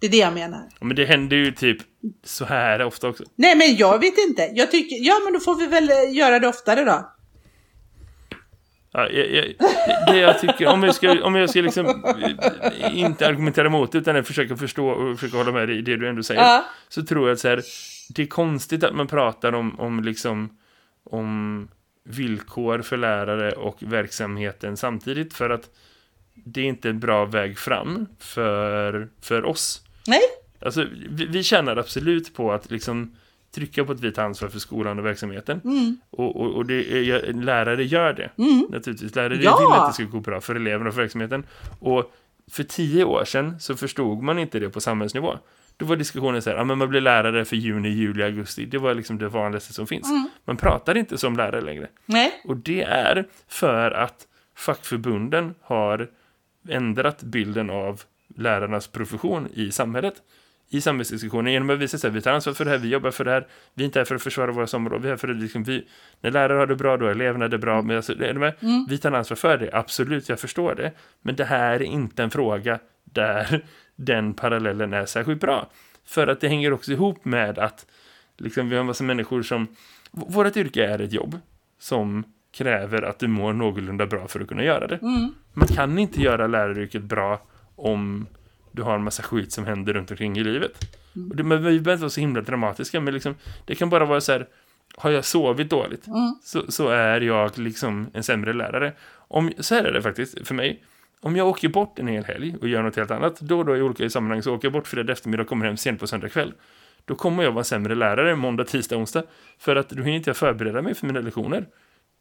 [0.00, 0.68] Det är det jag menar.
[0.80, 1.78] Ja, men det händer ju typ
[2.24, 3.24] så här ofta också.
[3.36, 4.50] Nej men jag vet inte.
[4.54, 7.12] Jag tycker, ja men då får vi väl eh, göra det oftare då.
[8.92, 9.44] Ja, jag, jag,
[10.06, 12.04] det jag tycker, om jag ska, om jag ska liksom
[12.92, 16.22] inte argumentera emot utan försöka förstå och försöka hålla med dig i det du ändå
[16.22, 16.64] säger, Ja.
[16.88, 17.62] så tror jag att så här,
[18.14, 20.58] det är konstigt att man pratar om, om, liksom,
[21.04, 21.68] om
[22.04, 25.70] villkor för lärare och verksamheten samtidigt, för att
[26.34, 29.82] det är inte en bra väg fram för, för oss.
[30.06, 30.20] Nej?
[30.60, 33.16] Alltså, vi, vi tjänar absolut på att liksom
[33.54, 35.60] trycka på att vi tar ansvar för skolan och verksamheten.
[35.64, 35.96] Mm.
[36.10, 38.30] Och, och, och det är, lärare gör det.
[38.42, 38.66] Mm.
[38.70, 39.14] Naturligtvis.
[39.14, 39.58] Lärare Ja.
[39.58, 41.46] vill att det ska gå bra för eleverna och för verksamheten.
[41.78, 42.12] Och
[42.50, 45.38] för tio år sedan så förstod man inte det på samhällsnivå.
[45.76, 48.64] Då var diskussionen så här, ja men man blir lärare för juni, juli, augusti.
[48.64, 50.10] Det var liksom det vanligaste som finns.
[50.10, 50.28] Mm.
[50.44, 51.88] Man pratar inte som lärare längre.
[52.06, 52.42] Nej?
[52.44, 56.08] Och det är för att fackförbunden har
[56.68, 58.02] ändrat bilden av
[58.36, 60.14] lärarnas profession i samhället.
[60.72, 63.24] I samhällsdiskussionen genom att visa att vi tar ansvar för det här, vi jobbar för
[63.24, 65.28] det här, vi är inte här för att försvara våra områden, vi är här för
[65.28, 65.86] att liksom, vi,
[66.20, 68.54] när lärare har det bra, då eleverna det bra, men alltså, är med?
[68.88, 72.30] vi tar ansvar för det, absolut, jag förstår det, men det här är inte en
[72.30, 73.64] fråga där
[73.96, 75.70] den parallellen är särskilt bra.
[76.04, 77.86] För att det hänger också ihop med att
[78.38, 79.66] liksom, vi har en massa människor som,
[80.10, 81.38] vårt yrke är ett jobb
[81.78, 84.96] som kräver att du mår någorlunda bra för att kunna göra det.
[84.96, 85.34] Mm.
[85.52, 87.40] Man kan inte göra läraryrket bra
[87.76, 88.26] om
[88.72, 90.72] du har en massa skit som händer runt omkring i livet.
[91.30, 93.34] Och det, behöver inte vara så himla dramatiska, men liksom,
[93.66, 94.46] det kan bara vara så här,
[94.96, 96.34] har jag sovit dåligt Mm.
[96.42, 98.92] så, så är jag liksom en sämre lärare.
[99.14, 100.82] Om, så här är det faktiskt för mig.
[101.20, 103.76] Om jag åker bort en hel helg och gör något helt annat, då och då
[103.76, 106.28] i olika sammanhang så åker jag bort fredag eftermiddag och kommer hem sent på söndag
[106.28, 106.52] kväll.
[107.04, 109.22] Då kommer jag vara sämre lärare måndag, tisdag, onsdag.
[109.58, 111.66] För att då hinner inte jag förbereda mig för mina lektioner.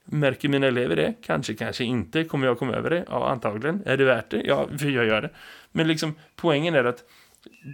[0.06, 1.14] Märker mina elever det?
[1.22, 2.24] Kanske, kanske inte.
[2.24, 3.06] Kommer jag komma över det?
[3.10, 3.84] Ja, antagligen.
[3.86, 4.42] Är det värt det?
[4.46, 5.30] Ja, för jag gör det.
[5.72, 7.04] Men liksom, poängen är att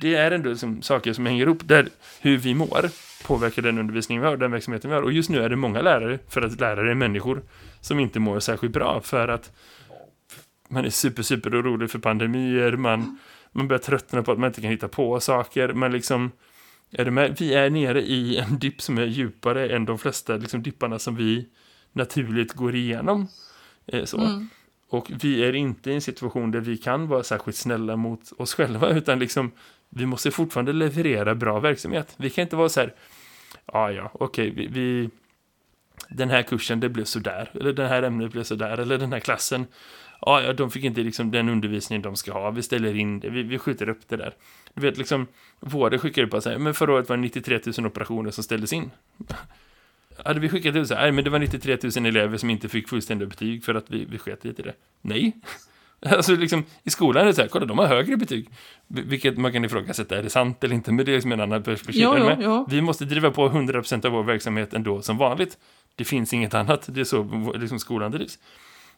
[0.01, 1.87] det är ändå liksom saker som hänger ihop där
[2.21, 2.89] hur vi mår
[3.27, 5.03] påverkar den undervisning vi har, den verksamheten vi har.
[5.03, 7.41] Och just nu är det många lärare, för att lärare är människor
[7.81, 9.51] som inte mår särskilt bra för att
[10.69, 13.19] man är super, super orolig för pandemier, man,
[13.51, 16.31] man börjar tröttna på att man inte kan hitta på saker, man liksom
[16.91, 17.35] är det med?
[17.39, 21.15] Vi är nere i en dipp som är djupare än de flesta liksom, dipparna som
[21.15, 21.47] vi
[21.97, 23.27] naturligt går igenom.
[23.85, 24.17] Eh, så.
[24.17, 24.47] Mm.
[24.89, 28.53] Och vi är inte i en situation där vi kan vara särskilt snälla mot oss
[28.53, 29.51] själva, utan liksom
[29.89, 32.15] vi måste fortfarande leverera bra verksamhet.
[32.17, 32.93] Vi kan inte vara så här,
[33.65, 35.09] ja ja, okej, vi, vi,
[36.09, 39.19] den här kursen det blev sådär, eller det här ämnet blev sådär, eller den här
[39.19, 39.65] klassen,
[40.21, 43.29] ja ja, de fick inte liksom den undervisning de ska ha, vi ställer in det,
[43.29, 44.33] vi, vi skjuter upp det där.
[44.73, 45.27] Du vet liksom,
[45.59, 48.73] vården skickar upp och säger, men förra året var det 93 000 operationer som ställdes
[48.73, 48.91] in.
[50.25, 52.69] Hade vi skickat ut så här, "Nej, men det var 93 000 elever som inte
[52.69, 54.73] fick fullständiga betyg för att vi, vi sket lite i det.
[55.01, 55.33] Nej.
[56.05, 58.49] Alltså liksom, i skolan är det så här, kolla de har högre betyg.
[58.87, 60.91] Vil- Vilket man kan ifrågasätta, är det sant eller inte?
[60.91, 62.01] Men det är liksom en annan perspektiv.
[62.03, 62.37] Jo, med?
[62.41, 62.65] jo.
[62.69, 65.57] Vi måste driva på 100% av vår verksamhet ändå som vanligt.
[65.95, 68.39] Det finns inget annat, det är så liksom, skolan drivs.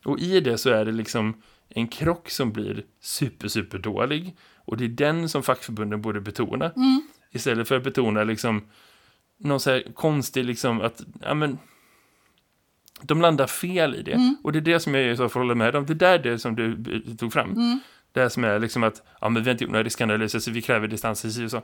[0.06, 4.36] Och i det så är det liksom en krock som blir super, super dålig.
[4.66, 6.66] Och det är den som fackförbunden borde betona.
[6.76, 7.02] Mm.
[7.32, 8.64] Istället för att betona liksom
[9.40, 11.58] någon så här konstig liksom att, ja men
[13.02, 14.12] de landar fel i det.
[14.12, 14.38] Mm.
[14.44, 15.86] Och det är det som jag så får hålla med om.
[15.86, 17.52] Det där är det som du eh, tog fram.
[17.52, 17.80] Mm.
[18.12, 20.52] Det här som är liksom att, ja men vi har inte gjort några riskanalyser så
[20.52, 21.62] vi kräver distanser och så.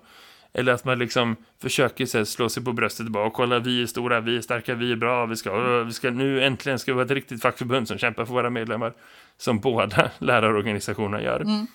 [0.54, 3.82] Eller att man liksom försöker så här, slå sig på bröstet och bara, kolla vi
[3.82, 6.92] är stora, vi är starka, vi är bra, vi ska, vi ska nu äntligen ska
[6.92, 8.94] vi vara ett riktigt fackförbund som kämpar för våra medlemmar.
[9.38, 11.40] Som båda lärarorganisationerna gör.
[11.40, 11.68] Mm.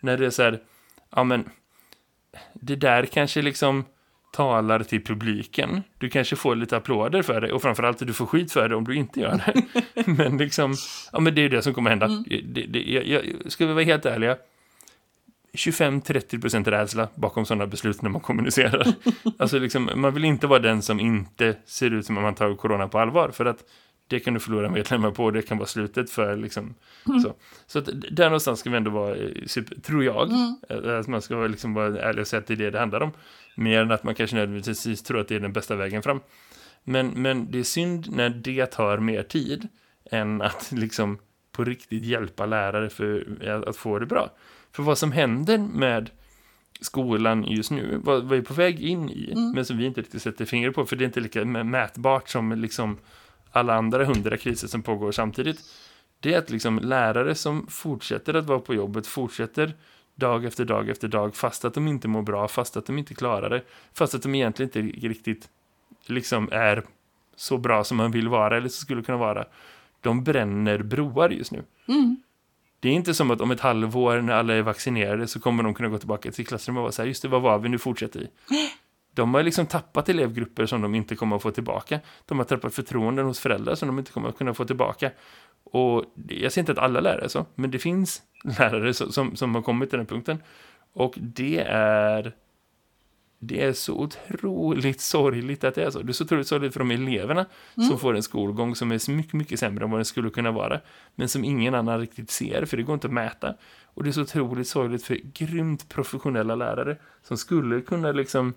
[0.00, 0.60] När det är så här,
[1.10, 1.50] ja men
[2.52, 3.84] det där kanske liksom
[4.38, 5.82] talar till publiken.
[5.98, 8.84] Du kanske får lite applåder för det och framförallt du får skit för det om
[8.84, 9.62] du inte gör det.
[10.06, 10.74] men liksom,
[11.12, 12.06] ja men det är det som kommer hända.
[12.06, 12.24] Mm.
[12.28, 14.36] Det, det, jag, jag, ska vi vara helt ärliga,
[15.52, 18.86] 25-30% rädsla bakom sådana beslut när man kommunicerar.
[19.38, 22.54] alltså liksom, man vill inte vara den som inte ser ut som att man tar
[22.54, 23.64] corona på allvar för att
[24.08, 26.74] det kan du förlora medlemmar på och det kan vara slutet för liksom
[27.22, 27.34] så.
[27.66, 30.30] Så att där någonstans ska vi ändå vara, eh, tror jag,
[30.68, 32.78] eh, att man ska vara liksom vara ärlig och säga att det är det det
[32.78, 33.12] handlar om.
[33.58, 36.20] Mer än att man kanske nödvändigtvis tror att det är den bästa vägen fram.
[36.84, 39.68] Men, men det är synd när det tar mer tid
[40.10, 41.18] än att liksom
[41.52, 44.30] på riktigt hjälpa lärare för att få det bra.
[44.72, 46.10] För vad som händer med
[46.80, 50.00] skolan just nu, vad, vad vi är på väg in i, men som vi inte
[50.00, 52.98] riktigt sätter fingret på, för det är inte lika mä- mätbart som liksom
[53.50, 55.60] alla andra hundra kriser som pågår samtidigt.
[56.20, 59.74] Det är att liksom lärare som fortsätter att vara på jobbet, fortsätter
[60.18, 63.14] dag efter dag efter dag, fast att de inte mår bra, fast att de inte
[63.14, 63.62] klarar det,
[63.94, 65.48] fast att de egentligen inte riktigt
[66.06, 66.82] liksom är
[67.36, 69.44] så bra som man vill vara eller så skulle kunna vara.
[70.00, 71.62] De bränner broar just nu.
[71.88, 72.16] Mm.
[72.80, 75.74] Det är inte som att om ett halvår när alla är vaccinerade så kommer de
[75.74, 77.78] kunna gå tillbaka till klassrummet och vara så här, just det, vad var vi, nu
[77.78, 78.28] fortsätter vi.
[79.18, 82.00] De har liksom tappat elevgrupper som de inte kommer att få tillbaka.
[82.26, 85.10] De har tappat förtroenden hos föräldrar som de inte kommer att kunna få tillbaka.
[85.64, 88.22] Och jag ser inte att alla lärare är så, men det finns
[88.58, 90.42] lärare som, som, har kommit till den punkten.
[90.92, 92.32] Och det är
[93.38, 96.02] det är så otroligt sorgligt att det är så.
[96.02, 97.88] Det är så otroligt sorgligt för de eleverna mm.
[97.88, 100.80] som får en skolgång som är mycket, mycket sämre än vad den skulle kunna vara.
[101.14, 103.54] Men som ingen annan riktigt ser, för det går inte att mäta.
[103.84, 108.54] Och det är så otroligt sorgligt för grymt professionella lärare som skulle kunna liksom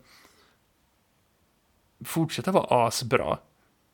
[2.06, 3.38] fortsätta vara asbra.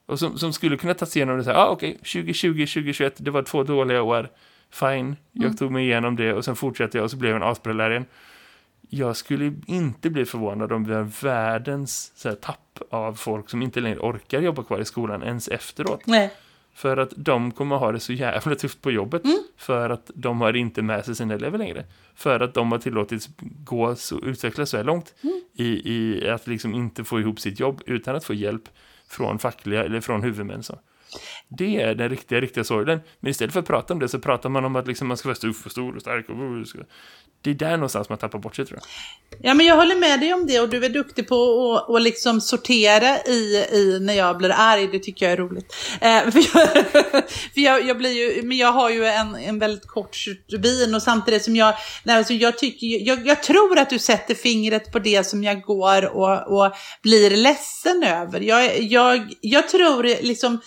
[0.05, 2.65] Och som, som skulle kunna ta sig igenom det så här, ah, okej, okay, 2020,
[2.65, 4.29] 2021, det var två dåliga år.
[4.69, 5.55] Fine, jag mm.
[5.55, 8.05] tog mig igenom det och sen fortsatte jag och så blev jag en asbra lärare
[8.89, 13.61] jag skulle inte bli förvånad om vi har världens så här, tapp av folk som
[13.61, 16.01] inte längre orkar jobba kvar i skolan ens efteråt.
[16.05, 16.33] Nej.
[16.77, 19.25] För att de kommer ha det så jävla tufft på jobbet.
[19.25, 19.43] Mm.
[19.57, 21.85] För att de har inte med sig sina elever längre.
[22.15, 25.41] För att de har tillåtits gå så, utvecklas så här långt mm.
[25.53, 28.69] i, i att liksom inte få ihop sitt jobb utan att få hjälp
[29.07, 30.63] från fackliga eller från huvudmän.
[30.63, 30.79] Så.
[31.47, 32.99] Det är den riktiga, riktiga sorgen.
[33.19, 35.27] Men istället för att prata om det så pratar man om att liksom man ska
[35.27, 36.29] vara stor, och stor och stark.
[36.29, 36.35] Och,
[37.41, 38.87] det är där någonstans man tappar bort sig tror jag.
[39.41, 41.35] Ja men jag håller med dig om det och du är duktig på
[41.75, 44.87] att, och liksom sortera i, i när jag blir arg.
[44.91, 45.75] Det tycker jag är roligt.
[46.01, 46.69] Eh, för jag,
[47.53, 51.03] för jag, jag, blir ju, men jag har ju en, en väldigt kort stubin och
[51.03, 54.99] samtidigt som jag, nej, alltså jag, tycker, jag, jag tror att du sätter fingret på
[54.99, 58.39] det som jag går och, och blir ledsen över.
[58.39, 60.59] Jag, jag, jag tror liksom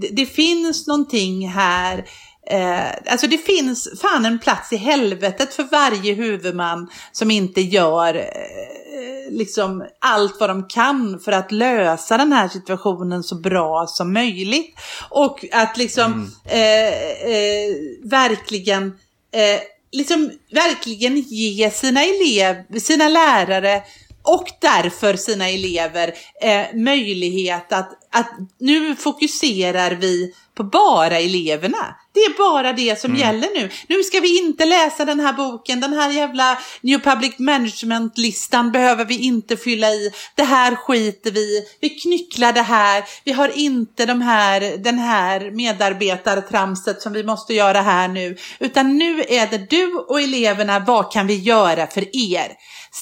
[0.00, 2.04] det, det, finns någonting här
[2.50, 8.14] Eh, alltså det finns fan en plats i helvetet för varje huvudman som inte gör
[8.14, 14.12] eh, liksom allt vad de kan för att lösa den här situationen så bra som
[14.12, 14.78] möjligt.
[15.10, 16.28] Och att liksom mm.
[16.44, 18.86] eh, eh verkligen
[19.32, 19.60] eh,
[19.92, 23.82] liksom verkligen ge sina elever, sina lärare
[24.26, 26.12] och därför sina elever
[26.42, 31.96] eh, möjlighet att, att nu fokuserar vi på bara eleverna.
[32.12, 33.20] Det är bara det som mm.
[33.20, 33.70] gäller nu.
[33.88, 39.04] Nu ska vi inte läsa den här boken, den här jävla New Public Management-listan behöver
[39.04, 40.12] vi inte fylla i.
[40.34, 43.04] Det här skiter vi Vi knycklar det här.
[43.24, 48.36] Vi har inte de här, den här medarbetartramset som vi måste göra här nu.
[48.58, 52.52] Utan nu är det du och eleverna, vad kan vi göra för er?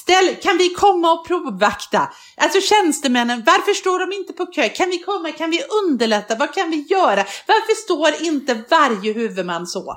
[0.01, 2.13] Ställ, kan vi komma och provvakta?
[2.37, 4.69] Alltså tjänstemännen, varför står de inte på kö?
[4.69, 6.35] Kan vi komma, kan vi underlätta?
[6.35, 7.25] Vad kan vi göra?
[7.47, 9.95] Varför står inte varje huvudman så?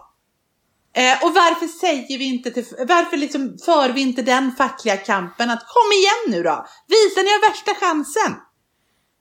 [0.97, 5.51] Eh, och varför säger vi inte till, varför liksom för vi inte den fackliga kampen
[5.51, 8.37] att kom igen nu då, visa ni har värsta chansen.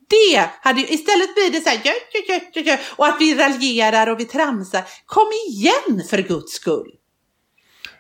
[0.09, 4.83] Det hade istället blir det så här, och att vi raljerar och vi tramsar.
[5.05, 6.96] Kom igen för guds skull.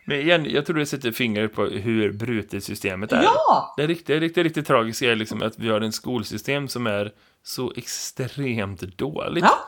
[0.09, 3.23] Men igen, jag tror det sätter fingret på hur brutet systemet är.
[3.23, 3.73] Ja!
[3.77, 7.11] Det riktigt, riktigt, riktigt tragiska är liksom att vi har en skolsystem som är
[7.43, 9.43] så extremt dåligt.
[9.43, 9.59] Ja.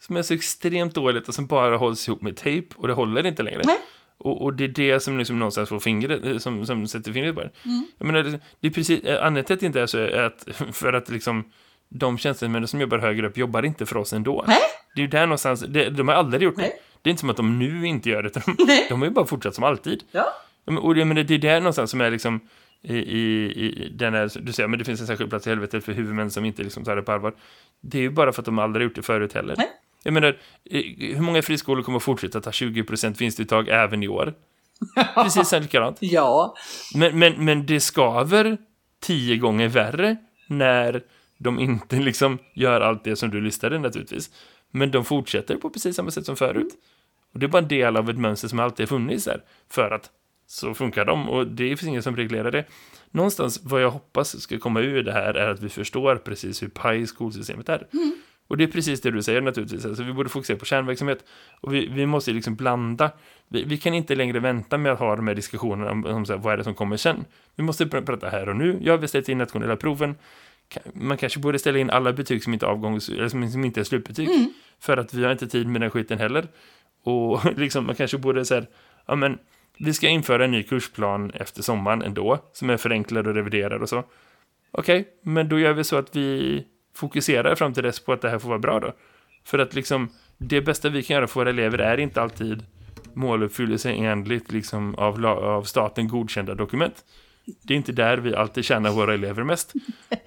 [0.00, 3.26] Som är så extremt dåligt och som bara hålls ihop med tejp och det håller
[3.26, 3.62] inte längre.
[3.64, 3.78] Nej.
[4.18, 7.34] Och, och, det är det som liksom någonstans får fingret, eh, som, som sätter fingret
[7.34, 7.50] på det.
[7.64, 7.86] Mm.
[7.98, 10.22] Jag menar, det, det är precis, eh, anledningen till att det inte är så är
[10.22, 11.52] att, för att liksom
[11.88, 14.44] de tjänstemän som jobbar högre upp jobbar inte för oss ändå.
[14.48, 14.58] Nej.
[14.94, 16.66] Det är ju där någonstans, det, de har aldrig gjort Nej.
[16.66, 16.87] det.
[17.02, 18.34] Det är inte som att de nu inte gör det.
[18.34, 18.40] De,
[18.88, 20.02] de har ju bara fortsatt som alltid.
[20.12, 20.34] Ja.
[20.80, 22.40] Och det, men det är där någonstans som är liksom
[22.82, 25.84] i, i, i den här, du säger, men det finns en särskild plats i helvetet
[25.84, 27.34] för huvudmän som inte liksom tar det på allvar.
[27.80, 29.54] Det är ju bara för att de aldrig gjort det förut heller.
[29.58, 29.68] Nej.
[30.02, 30.36] Jag menar,
[31.00, 34.34] hur många friskolor kommer fortsätta ta 20% vinstuttag även i år?
[35.14, 35.96] Precis likadant.
[36.00, 36.54] Ja.
[36.94, 38.58] Men, men, men det skaver
[39.00, 41.02] tio gånger värre när
[41.38, 44.30] de inte liksom gör allt det som du listade naturligtvis.
[44.70, 46.74] Men de fortsätter på precis samma sätt som förut.
[47.32, 49.42] Och det är bara en del av ett mönster som alltid har funnits här.
[49.70, 50.10] För att
[50.46, 52.64] så funkar de och det finns ingen som reglerar det.
[53.10, 56.68] Någonstans vad jag hoppas ska komma ur det här är att vi förstår precis hur
[56.68, 57.86] paj skolsystemet är.
[57.92, 58.12] Mm.
[58.48, 59.84] Och det är precis det du säger naturligtvis.
[59.84, 61.24] Alltså, vi borde fokusera på kärnverksamhet.
[61.60, 63.10] Och vi, vi måste liksom blanda.
[63.48, 66.32] Vi, vi, kan inte längre vänta med att ha de här diskussionerna om, om så
[66.32, 67.24] här, vad är det som kommer sen.
[67.56, 68.78] Vi måste prata här och nu.
[68.82, 70.14] Jag har beställt in nationella proven
[70.92, 73.80] man kanske borde ställa in alla betyg som inte är avgångs eller som, som inte
[73.80, 74.28] är slutbetyg.
[74.28, 74.52] Mm.
[74.80, 76.48] För att vi har inte tid med den skiten heller.
[77.02, 78.66] Och liksom man kanske borde säga,
[79.06, 79.38] ja men
[79.78, 82.38] vi ska införa en ny kursplan efter sommaren ändå.
[82.52, 84.04] Som är förenklad och reviderad och så.
[84.70, 86.64] Okej, okay, men då gör vi så att vi
[86.94, 88.92] fokuserar fram till dess på att det här får vara bra då.
[89.44, 90.08] För att liksom
[90.38, 92.66] det bästa vi kan göra för våra elever är inte alltid
[93.14, 97.04] måluppfyllelse enligt liksom av, av staten godkända dokument
[97.62, 99.72] det är inte där vi alltid tjänar våra elever mest.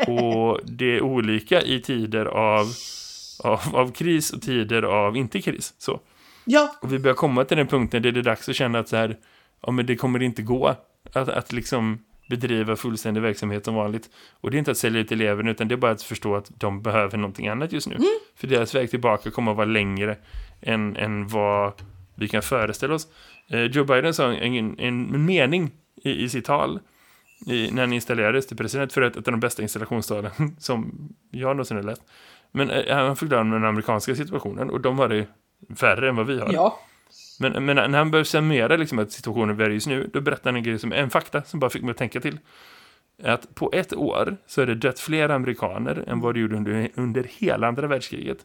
[0.07, 2.67] Och det är olika i tider av,
[3.43, 5.73] av, av kris och tider av inte kris.
[5.77, 5.99] Så.
[6.45, 8.89] Ja, Och vi börjar komma till den punkten där det är dags att känna att
[8.89, 9.17] så här,
[9.61, 10.67] ja men det kommer inte gå
[11.13, 11.99] att, att liksom
[12.29, 14.09] bedriva fullständig verksamhet som vanligt.
[14.41, 16.51] Och det är inte att sälja ut eleverna utan det är bara att förstå att
[16.59, 17.97] de behöver någonting annat just nu.
[18.35, 20.17] För deras väg tillbaka kommer att vara längre
[20.61, 21.73] än, än vad
[22.15, 23.07] vi kan föreställa oss.
[23.49, 25.71] Eh, Joe Biden sa en, en, en mening
[26.03, 26.79] i, i sitt tal
[27.45, 31.49] i, när han installerades till president för ett, ett av de bästa installationstalen som jag
[31.49, 32.01] någonsin har läst.
[32.51, 35.27] Men eh, han förklarade om den amerikanska situationen och de har det
[35.75, 36.53] färre än vad vi har.
[36.53, 36.79] ja.
[37.39, 40.55] Men, men när han började summera liksom att situationen i just nu, då berättade han
[40.55, 42.39] en grej som en fakta som bara fick mig att tänka till.
[43.23, 46.89] Att på ett år så är det dött fler amerikaner än vad det gjorde under,
[46.95, 48.37] under hela andra världskriget.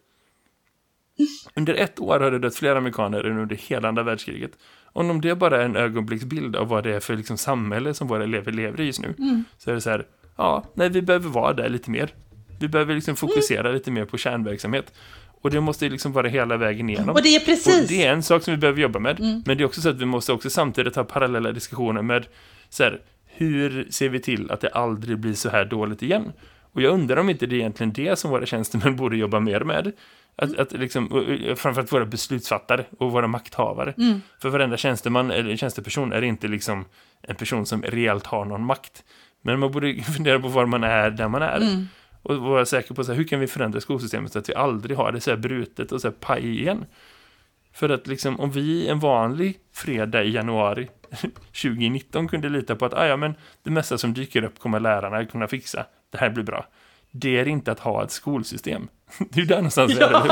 [1.54, 4.50] Under ett år har det dött fler amerikaner än under hela andra världskriget.
[4.84, 8.08] Och om det bara är en ögonblicksbild av vad det är för liksom samhälle som
[8.08, 9.14] våra elever lever i just nu,
[9.58, 10.06] så är det så här,
[10.36, 12.14] ja, nej, vi behöver vara där lite mer.
[12.60, 14.92] Vi behöver liksom fokusera lite mer på kärnverksamhet.
[15.40, 17.14] Och det måste liksom vara hela vägen igenom.
[17.14, 17.66] Och det är precis.
[17.66, 17.82] Mm.
[17.82, 19.20] Och det är en sak som vi behöver jobba med.
[19.20, 22.26] Men det är också så att vi måste också samtidigt ha parallella diskussioner med
[22.68, 26.32] så här, hur ser vi till att det aldrig blir så här dåligt igen?
[26.72, 29.60] Och jag undrar om inte det är egentligen det som våra tjänstemän borde jobba mer
[29.60, 29.92] med.
[30.36, 31.08] Att, att liksom,
[31.56, 33.94] framförallt våra beslutsfattare och våra makthavare.
[34.42, 36.84] För varenda tjänsteman eller tjänsteperson är inte liksom
[37.22, 39.04] en person som reellt har någon makt.
[39.42, 41.60] Men man borde fundera på var man är där man är.
[42.22, 44.96] Och vara säker på så här, hur kan vi förändra skolsystemet så att vi aldrig
[44.96, 46.84] har det så här brutet och så här paj igen.
[47.72, 50.88] För att liksom om vi en vanlig fredag i januari
[51.62, 55.24] 2019 kunde lita på att ah, ja, men det mesta som dyker upp kommer lärarna
[55.24, 55.86] kunna fixa.
[56.10, 56.66] Det här blir bra.
[57.18, 58.88] Det är inte att ha ett skolsystem.
[59.18, 60.30] Det är ju där någonstans det är, hur?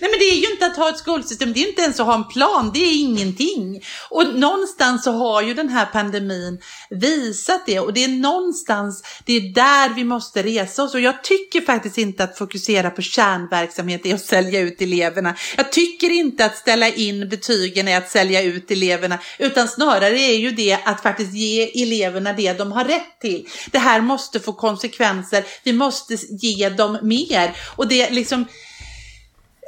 [0.00, 2.06] Nej men det är ju inte att ha ett skolsystem, det är inte ens att
[2.06, 3.82] ha en plan, det är ingenting.
[4.08, 6.60] Och någonstans så har ju den här pandemin
[6.90, 10.94] visat det och det är någonstans, det är där vi måste resa oss.
[10.94, 15.34] Och jag tycker faktiskt inte att fokusera på kärnverksamhet är att sälja ut eleverna.
[15.56, 20.36] Jag tycker inte att ställa in betygen är att sälja ut eleverna, utan snarare är
[20.36, 23.48] ju det att faktiskt ge eleverna det de har rätt till.
[23.70, 27.56] Det här måste få konsekvenser, vi måste ge dem mer.
[27.76, 28.46] Och det är liksom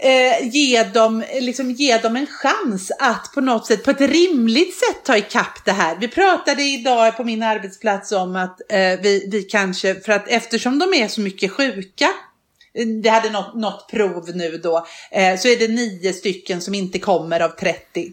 [0.03, 4.75] eh, ge, dem, liksom, ge dem en chans att på något sätt, på ett rimligt
[4.75, 5.97] sätt ta ikapp det här.
[6.01, 10.79] Vi pratade idag på min arbetsplats om att eh, vi, vi kanske, för att eftersom
[10.79, 12.11] de är så mycket sjuka,
[12.75, 16.75] eh, vi hade något, något prov nu då, eh, så är det nio stycken som
[16.75, 18.13] inte kommer av 30.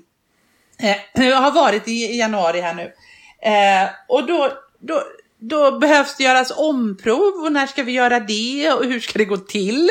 [0.79, 2.93] Eh, jag har varit i, i januari här nu.
[3.41, 5.03] Eh, och då, då,
[5.39, 9.25] då behövs det göras omprov och när ska vi göra det och hur ska det
[9.25, 9.89] gå till?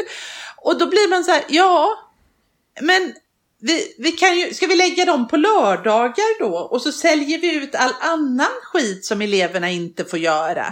[0.68, 1.98] Och då blir man så här, ja,
[2.80, 3.14] men
[3.60, 6.58] vi, vi kan ju, ska vi lägga dem på lördagar då?
[6.58, 10.66] Och så säljer vi ut all annan skit som eleverna inte får göra.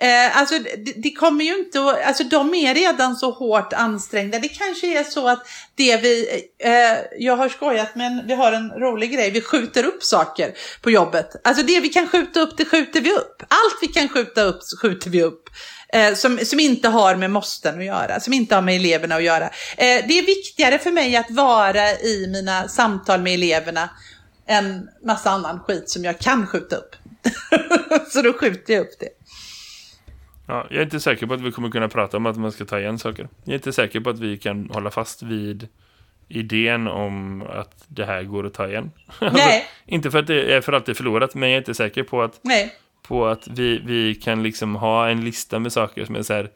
[0.00, 4.38] Eh, alltså det, det kommer ju inte att, alltså de är redan så hårt ansträngda.
[4.38, 6.72] Det kanske är så att det vi, eh,
[7.18, 11.30] jag har skojat men vi har en rolig grej, vi skjuter upp saker på jobbet.
[11.44, 13.42] Alltså det vi kan skjuta upp, det skjuter vi upp.
[13.42, 15.48] Allt vi kan skjuta upp, skjuter vi upp.
[15.92, 19.22] Eh, som, som inte har med måsten att göra, som inte har med eleverna att
[19.22, 19.44] göra.
[19.76, 23.90] Eh, det är viktigare för mig att vara i mina samtal med eleverna
[24.48, 26.96] än massa annan skit som jag kan skjuta upp.
[28.12, 29.19] Så då skjuter jag upp det.
[30.50, 32.64] Ja, jag är inte säker på att vi kommer kunna prata om att man ska
[32.64, 33.28] ta igen saker.
[33.44, 35.68] Jag är inte säker på att vi kan hålla fast vid
[36.28, 38.90] idén om att det här går att ta igen.
[39.18, 39.64] Alltså, Nej.
[39.86, 42.40] inte för att det är för alltid förlorat, men jag är inte säker på att
[42.42, 42.72] Nej.
[43.08, 46.50] på att vi, vi kan liksom ha en lista med saker som är så här,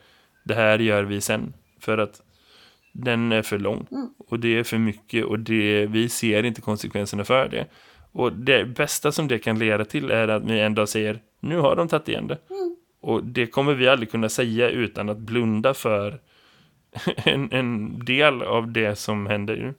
[0.45, 1.53] det här gör vi sen.
[1.81, 2.21] För att
[2.93, 3.87] den är för lång.
[4.29, 7.67] Och det är för mycket och det, vi ser inte konsekvenserna för det.
[8.13, 11.59] Och det bästa som det kan leda till är att vi en dag säger, nu
[11.59, 12.39] har de tagit igen det.
[13.05, 16.19] Och det kommer vi aldrig kunna säga utan att blunda för
[17.25, 19.75] en, en del av det som händer nu.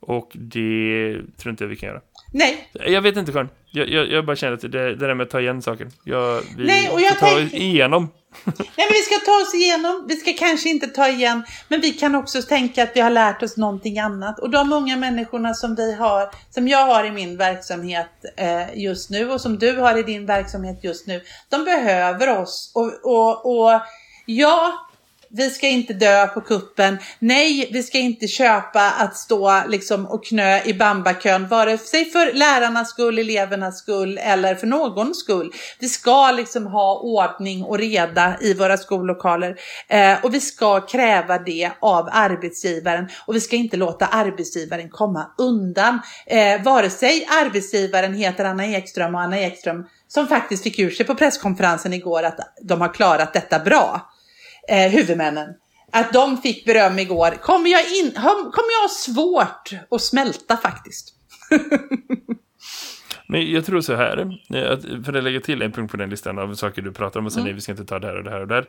[0.00, 2.00] Och det tror inte jag vi kan göra.
[2.32, 3.48] Nej, Jag vet inte Karin.
[3.70, 5.88] Jag, jag, jag bara känner att det, det där med att ta igen saker.
[6.04, 8.08] Jag, vi Nej, och jag får ta tänker- igenom.
[8.44, 11.92] Nej, men vi ska ta oss igenom, vi ska kanske inte ta igen, men vi
[11.92, 14.38] kan också tänka att vi har lärt oss någonting annat.
[14.38, 19.10] Och de unga människorna som vi har, som jag har i min verksamhet eh, just
[19.10, 22.72] nu och som du har i din verksamhet just nu, de behöver oss.
[22.74, 23.80] Och, och, och
[24.26, 24.83] ja,
[25.36, 26.98] vi ska inte dö på kuppen.
[27.18, 32.32] Nej, vi ska inte köpa att stå liksom och knö i bambakön, vare sig för
[32.32, 35.52] lärarnas skull, elevernas skull eller för någons skull.
[35.78, 39.56] Vi ska liksom ha ordning och reda i våra skollokaler
[39.88, 45.26] eh, och vi ska kräva det av arbetsgivaren och vi ska inte låta arbetsgivaren komma
[45.38, 46.00] undan.
[46.26, 51.06] Eh, vare sig arbetsgivaren heter Anna Ekström och Anna Ekström som faktiskt fick ur sig
[51.06, 54.10] på presskonferensen igår att de har klarat detta bra
[54.68, 55.54] eh, huvudmännen.
[55.92, 61.14] att de fick beröm igår kommer jag, in, kommer jag ha svårt att smälta faktiskt.
[63.26, 66.10] Men jag tror så här, eh, att för att lägga till en punkt på den
[66.10, 67.46] listan av saker du pratar om och sen mm.
[67.46, 68.66] nej, vi ska inte ta det här och det här och det här.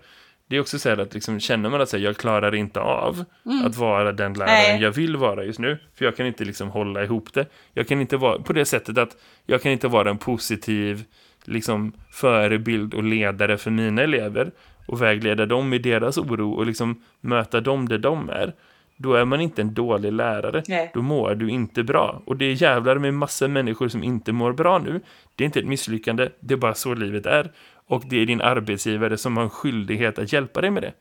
[0.48, 3.26] Det är också så här att liksom, känner man att säga, jag klarar inte av
[3.46, 3.66] mm.
[3.66, 4.82] att vara den läraren nej.
[4.82, 5.80] jag vill vara just nu.
[5.96, 7.46] För jag kan inte liksom hålla ihop det.
[7.74, 11.04] Jag kan inte vara på det sättet att jag kan inte vara en positiv
[11.44, 14.52] liksom, förebild och ledare för mina elever
[14.86, 18.54] och vägleda dem i deras oro och liksom möta dem där de är
[18.98, 20.64] då är man inte en dålig lärare.
[20.68, 20.92] Nej.
[20.94, 22.22] Då mår du inte bra.
[22.26, 25.02] Och det är jävlar med massa människor som inte mår bra nu.
[25.36, 27.52] Det är inte ett misslyckande, det är bara så livet är.
[27.88, 30.94] Och det är din arbetsgivare som har en skyldighet att hjälpa dig med det.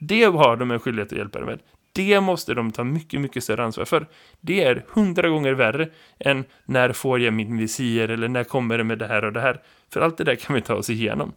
[0.00, 1.58] Det har de en skyldighet att hjälpa dig med.
[1.92, 4.06] Det måste de ta mycket, mycket större ansvar för.
[4.40, 5.88] Det är hundra gånger värre
[6.18, 9.40] än när får jag min visir eller när kommer det med det här och det
[9.40, 9.60] här.
[9.92, 11.32] För allt det där kan vi ta oss igenom.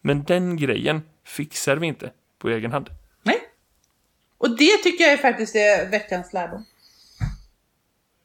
[0.00, 2.90] Men den grejen fixar vi inte på egen hand.
[4.38, 6.64] Och det tycker jag är faktiskt är veckans lärdom.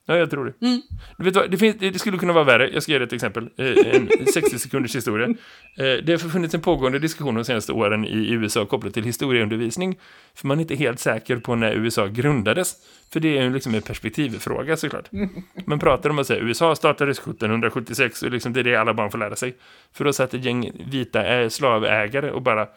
[0.05, 0.65] Ja, jag tror det.
[0.65, 0.81] Mm.
[1.17, 2.69] Du vet vad, det, finns, det, skulle kunna vara värre.
[2.73, 3.49] Jag ska ge dig ett exempel.
[3.57, 5.27] Eh, en 60 sekunders historia.
[5.27, 9.99] Eh, det har funnits en pågående diskussion de senaste åren i USA kopplat till historieundervisning.
[10.35, 12.75] För man är inte helt säker på när USA grundades.
[13.13, 15.09] För det är ju liksom en perspektivfråga såklart.
[15.65, 19.11] Man pratar om att säga USA startades 1776 och liksom det är det alla barn
[19.11, 19.55] får lära sig.
[19.93, 22.67] För då satt ett gäng vita slavägare och bara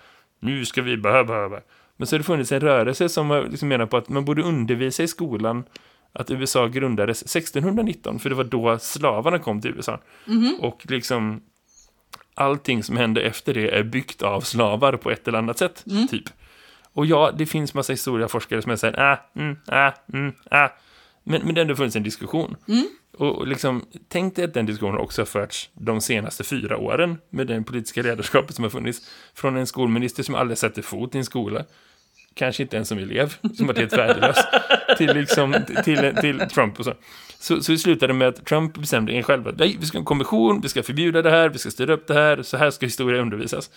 [0.40, 1.60] nu ska vi behöva, behöva.
[1.96, 5.02] Men så har det funnits en rörelse som liksom menar på att man borde undervisa
[5.02, 5.64] i skolan
[6.12, 10.00] att USA grundades 1619, för det var då slavarna kom till USA.
[10.26, 10.58] Mm -hmm.
[10.58, 11.42] Och liksom
[12.34, 16.08] allting som hände efter det är byggt av slavar på ett eller annat sätt, mm.
[16.08, 16.24] typ.
[16.92, 20.70] Och ja, det finns massa historieforskare som säger äh, mm, äh, mm, äh.
[21.24, 22.56] Men, men det har ändå funnits en diskussion.
[22.68, 22.86] Mm.
[23.18, 27.46] Och liksom, tänk dig att den diskussionen också har förts de senaste fyra åren med
[27.46, 29.10] den politiska ledarskapet som har funnits.
[29.34, 31.64] Från en skolminister som aldrig sätter fot i en skola.
[32.34, 34.36] Kanske inte ens som elev, som varit helt värdelös.
[34.98, 35.54] till, liksom,
[35.84, 36.94] till, till Trump och så.
[37.38, 40.04] Så, så det slutade med att Trump bestämde en själv att vi ska ha en
[40.04, 42.86] kommission, vi ska förbjuda det här, vi ska styra upp det här, så här ska
[42.86, 43.70] historia undervisas.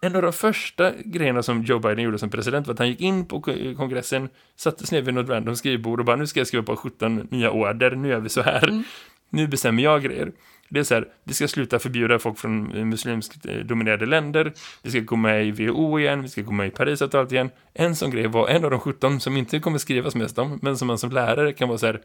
[0.00, 3.00] En av de första grejerna som Joe Biden gjorde som president var att han gick
[3.00, 3.40] in på
[3.76, 6.76] kongressen, satte sig ner vid något random skrivbord och bara nu ska jag skriva på
[6.76, 8.68] 17 nya order, nu gör vi så här.
[8.68, 8.82] Mm.
[9.30, 10.32] Nu bestämmer jag grejer.
[10.68, 14.52] Det är så här, vi ska sluta förbjuda folk från muslimskt eh, dominerade länder.
[14.82, 17.50] Vi ska gå med i WHO igen, vi ska gå med i Parisavtalet igen.
[17.74, 20.78] En sån grej var en av de 17 som inte kommer skrivas mest om, men
[20.78, 22.00] som man som lärare kan vara så här,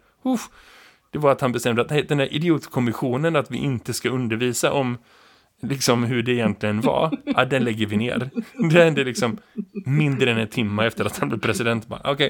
[1.12, 4.98] det var att han bestämde att den här idiotkommissionen att vi inte ska undervisa om
[5.62, 8.30] liksom hur det egentligen var, ja, den lägger vi ner.
[8.72, 9.38] Det hände liksom
[9.86, 11.86] mindre än en timme efter att han blev president.
[11.90, 12.30] Okej, okay,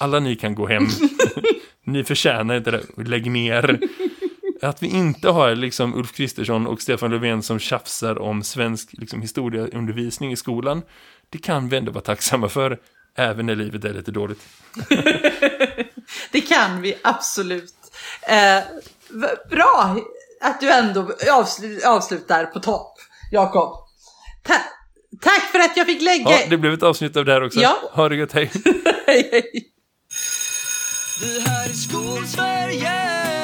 [0.00, 0.86] alla ni kan gå hem.
[1.84, 2.82] ni förtjänar inte det.
[2.96, 3.80] Lägg ner.
[4.62, 9.22] Att vi inte har liksom Ulf Kristersson och Stefan Löfven som tjafsar om svensk liksom,
[9.22, 10.82] historieundervisning i skolan,
[11.30, 12.78] det kan vi ändå vara tacksamma för,
[13.16, 14.40] även när livet är lite dåligt.
[16.32, 17.74] det kan vi absolut.
[18.28, 18.62] Eh,
[19.50, 19.96] bra
[20.40, 22.94] att du ändå avsl avslutar på topp,
[23.32, 23.72] Jakob.
[24.42, 24.54] Ta
[25.20, 26.30] tack för att jag fick lägga...
[26.30, 27.60] Ja, det blev ett avsnitt av det här också.
[27.60, 27.76] Ja.
[27.92, 28.50] Ha det gött, hej.
[29.06, 29.66] hej, hej.
[31.20, 33.39] Det här är Skolsverige